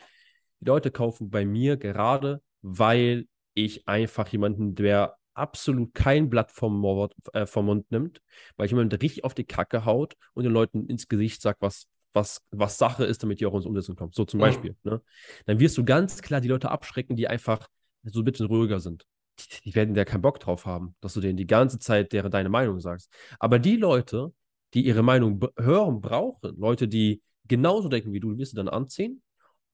die 0.60 0.66
Leute 0.66 0.90
kaufen 0.90 1.30
bei 1.30 1.46
mir 1.46 1.76
gerade, 1.76 2.42
weil 2.62 3.26
ich 3.54 3.88
einfach 3.88 4.28
jemanden, 4.28 4.74
der 4.74 5.16
absolut 5.34 5.94
kein 5.94 6.30
Blatt 6.30 6.50
vom, 6.50 6.78
Mord, 6.78 7.14
äh, 7.32 7.46
vom 7.46 7.66
Mund 7.66 7.90
nimmt, 7.90 8.20
weil 8.56 8.66
ich 8.66 8.72
jemanden 8.72 8.94
richtig 8.96 9.24
auf 9.24 9.34
die 9.34 9.44
Kacke 9.44 9.84
haut 9.84 10.14
und 10.34 10.44
den 10.44 10.52
Leuten 10.52 10.86
ins 10.86 11.08
Gesicht 11.08 11.42
sagt, 11.42 11.60
was, 11.62 11.86
was, 12.12 12.42
was 12.50 12.78
Sache 12.78 13.04
ist, 13.04 13.22
damit 13.22 13.40
die 13.40 13.46
auch 13.46 13.54
ins 13.54 13.66
Umsetzen 13.66 13.96
kommen. 13.96 14.12
So 14.12 14.24
zum 14.24 14.38
mhm. 14.38 14.42
Beispiel. 14.42 14.76
Ne? 14.82 15.00
Dann 15.46 15.60
wirst 15.60 15.78
du 15.78 15.84
ganz 15.84 16.22
klar 16.22 16.40
die 16.40 16.48
Leute 16.48 16.70
abschrecken, 16.70 17.16
die 17.16 17.28
einfach 17.28 17.68
so 18.02 18.20
ein 18.20 18.24
bisschen 18.24 18.46
ruhiger 18.46 18.80
sind. 18.80 19.04
Die, 19.38 19.70
die 19.70 19.74
werden 19.74 19.94
ja 19.94 20.04
keinen 20.04 20.22
Bock 20.22 20.40
drauf 20.40 20.66
haben, 20.66 20.94
dass 21.00 21.14
du 21.14 21.20
denen 21.20 21.36
die 21.36 21.46
ganze 21.46 21.78
Zeit 21.78 22.12
deren, 22.12 22.30
deine 22.30 22.48
Meinung 22.48 22.80
sagst. 22.80 23.12
Aber 23.38 23.58
die 23.58 23.76
Leute, 23.76 24.32
die 24.74 24.84
ihre 24.84 25.02
Meinung 25.02 25.40
hören 25.58 26.00
brauchen, 26.00 26.56
Leute, 26.58 26.88
die 26.88 27.22
genauso 27.46 27.88
denken 27.88 28.12
wie 28.12 28.20
du, 28.20 28.36
wirst 28.38 28.52
du 28.52 28.56
dann 28.56 28.68
anziehen 28.68 29.22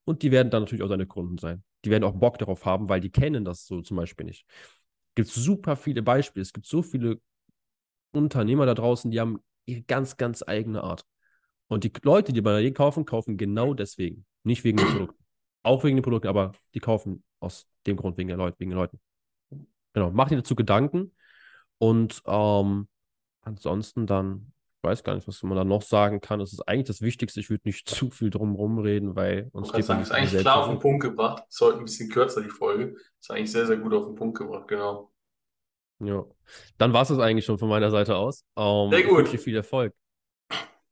und 0.05 0.23
die 0.23 0.31
werden 0.31 0.51
dann 0.51 0.63
natürlich 0.63 0.83
auch 0.83 0.89
deine 0.89 1.07
Kunden 1.07 1.39
sein. 1.39 1.63
Die 1.85 1.91
werden 1.91 2.05
auch 2.05 2.15
Bock 2.15 2.39
darauf 2.39 2.65
haben, 2.65 2.89
weil 2.89 3.01
die 3.01 3.11
kennen 3.11 3.45
das 3.45 3.67
so 3.67 3.83
zum 3.83 3.97
Beispiel 3.97 4.27
nicht. 4.27 4.47
Es 5.17 5.25
gibt 5.25 5.29
super 5.31 5.77
viele 5.77 6.03
Beispiele. 6.03 6.43
Es 6.43 6.53
gibt 6.53 6.67
so 6.67 6.83
viele 6.83 7.21
Unternehmer 8.13 8.67
da 8.67 8.75
draußen, 8.75 9.11
die 9.11 9.19
haben 9.19 9.41
ihre 9.65 9.81
ganz, 9.83 10.19
ganz 10.19 10.45
eigene 10.47 10.83
Art. 10.83 11.07
Und 11.69 11.85
die 11.85 11.93
Leute, 12.03 12.35
die 12.35 12.43
bei 12.43 12.61
dir 12.61 12.75
kaufen, 12.75 13.07
kaufen 13.07 13.39
genau 13.39 13.73
deswegen. 13.73 14.27
Nicht 14.43 14.63
wegen 14.63 14.77
den 14.77 14.87
Produkten. 14.87 15.25
Auch 15.63 15.85
wegen 15.85 15.97
den 15.97 16.03
Produkten, 16.03 16.29
aber 16.29 16.53
die 16.75 16.81
kaufen 16.81 17.25
aus 17.41 17.67
dem 17.87 17.97
Grund 17.97 18.19
wegen 18.19 18.29
der 18.29 18.37
Leute, 18.37 18.59
wegen 18.61 18.71
den 18.71 18.79
Leuten. 18.79 19.01
Genau, 19.95 20.11
mach 20.11 20.29
dir 20.29 20.37
dazu 20.37 20.55
Gedanken. 20.55 21.15
Und 21.79 22.23
ähm, 22.27 22.87
ansonsten 23.41 24.07
dann, 24.07 24.53
weiß 24.87 25.05
gar 25.05 25.15
nicht, 25.15 25.29
was 25.29 25.43
man 25.43 25.57
da 25.57 25.65
noch 25.65 25.83
sagen 25.83 26.21
kann. 26.21 26.39
Das 26.39 26.53
ist 26.53 26.67
eigentlich 26.67 26.87
das 26.87 27.03
Wichtigste. 27.03 27.41
Ich 27.41 27.51
würde 27.51 27.63
nicht 27.67 27.89
zu 27.89 28.11
viel 28.11 28.31
drum 28.31 28.55
rumreden, 28.55 29.15
weil 29.17 29.51
uns 29.53 29.69
steht 29.69 29.85
sagen, 29.85 30.01
ist 30.01 30.13
eigentlich 30.13 30.41
klar 30.41 30.61
auf 30.63 30.69
den 30.69 30.79
Punkt 30.79 31.03
gebracht. 31.03 31.45
Ist 31.49 31.61
heute 31.61 31.79
ein 31.79 31.85
bisschen 31.85 32.09
kürzer, 32.09 32.41
die 32.41 32.49
Folge. 32.49 32.97
Ist 33.21 33.31
eigentlich 33.31 33.53
sehr, 33.53 33.67
sehr 33.67 33.77
gut 33.77 33.93
auf 33.93 34.07
den 34.07 34.15
Punkt 34.15 34.39
gebracht, 34.39 34.69
genau. 34.69 35.13
Ja. 35.99 36.25
Dann 36.79 36.93
war 36.93 37.03
es 37.03 37.09
das 37.09 37.19
eigentlich 37.19 37.45
schon 37.45 37.59
von 37.59 37.69
meiner 37.69 37.91
Seite 37.91 38.17
aus. 38.17 38.45
Ähm, 38.57 38.91
sehr 38.91 39.03
gut. 39.03 39.27
Ich 39.27 39.33
wünsche 39.33 39.39
viel 39.39 39.57
Erfolg. 39.57 39.93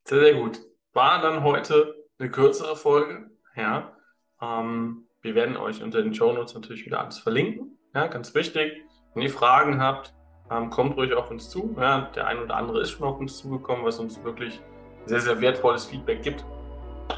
Sehr, 0.05 0.21
sehr 0.21 0.35
gut. 0.35 0.61
War 0.93 1.23
dann 1.23 1.43
heute 1.43 1.95
eine 2.19 2.31
kürzere 2.31 2.77
Folge. 2.77 3.31
Ja. 3.57 3.97
Ähm, 4.41 5.07
wir 5.23 5.35
werden 5.35 5.57
euch 5.57 5.83
unter 5.83 6.03
den 6.03 6.15
Show 6.15 6.33
Notes 6.33 6.55
natürlich 6.55 6.85
wieder 6.85 7.01
alles 7.01 7.19
verlinken. 7.19 7.79
Ja, 7.95 8.09
ganz 8.09 8.35
wichtig. 8.35 8.83
Wenn 9.15 9.23
ihr 9.23 9.31
Fragen 9.31 9.81
habt, 9.81 10.15
ähm, 10.51 10.71
kommt 10.71 10.97
ruhig 10.97 11.15
auf 11.15 11.31
uns 11.31 11.49
zu. 11.49 11.75
Ja, 11.79 12.09
der 12.15 12.27
ein 12.27 12.39
oder 12.39 12.57
andere 12.57 12.81
ist 12.81 12.91
schon 12.91 13.07
auf 13.07 13.19
uns 13.19 13.39
zugekommen, 13.39 13.85
was 13.85 13.99
uns 13.99 14.23
wirklich 14.25 14.61
sehr, 15.07 15.21
sehr 15.21 15.41
wertvolles 15.41 15.85
Feedback 15.87 16.23
gibt. 16.23 16.45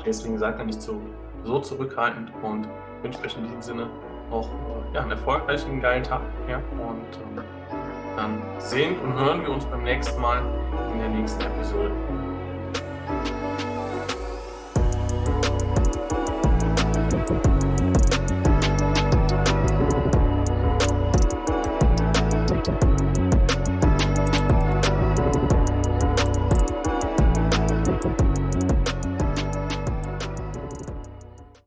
Deswegen 0.04 0.38
seid 0.38 0.58
ihr 0.58 0.64
nicht 0.64 0.80
so, 0.80 1.00
so 1.44 1.60
zurückhaltend 1.60 2.32
und 2.42 2.68
wünsche 3.02 3.20
euch 3.22 3.36
in 3.36 3.44
diesem 3.44 3.62
Sinne 3.62 3.86
auch 4.30 4.48
ja, 4.92 5.02
einen 5.02 5.12
erfolgreichen, 5.12 5.80
geilen 5.80 6.02
Tag. 6.02 6.22
Ja, 6.48 6.56
und 6.56 7.38
ähm, 7.38 7.44
dann 8.16 8.42
sehen 8.58 8.98
und 9.00 9.14
hören 9.14 9.42
wir 9.42 9.50
uns 9.50 9.64
beim 9.66 9.84
nächsten 9.84 10.20
Mal 10.20 10.42
in 10.92 10.98
der 10.98 11.08
nächsten 11.08 11.42
Episode. 11.42 11.92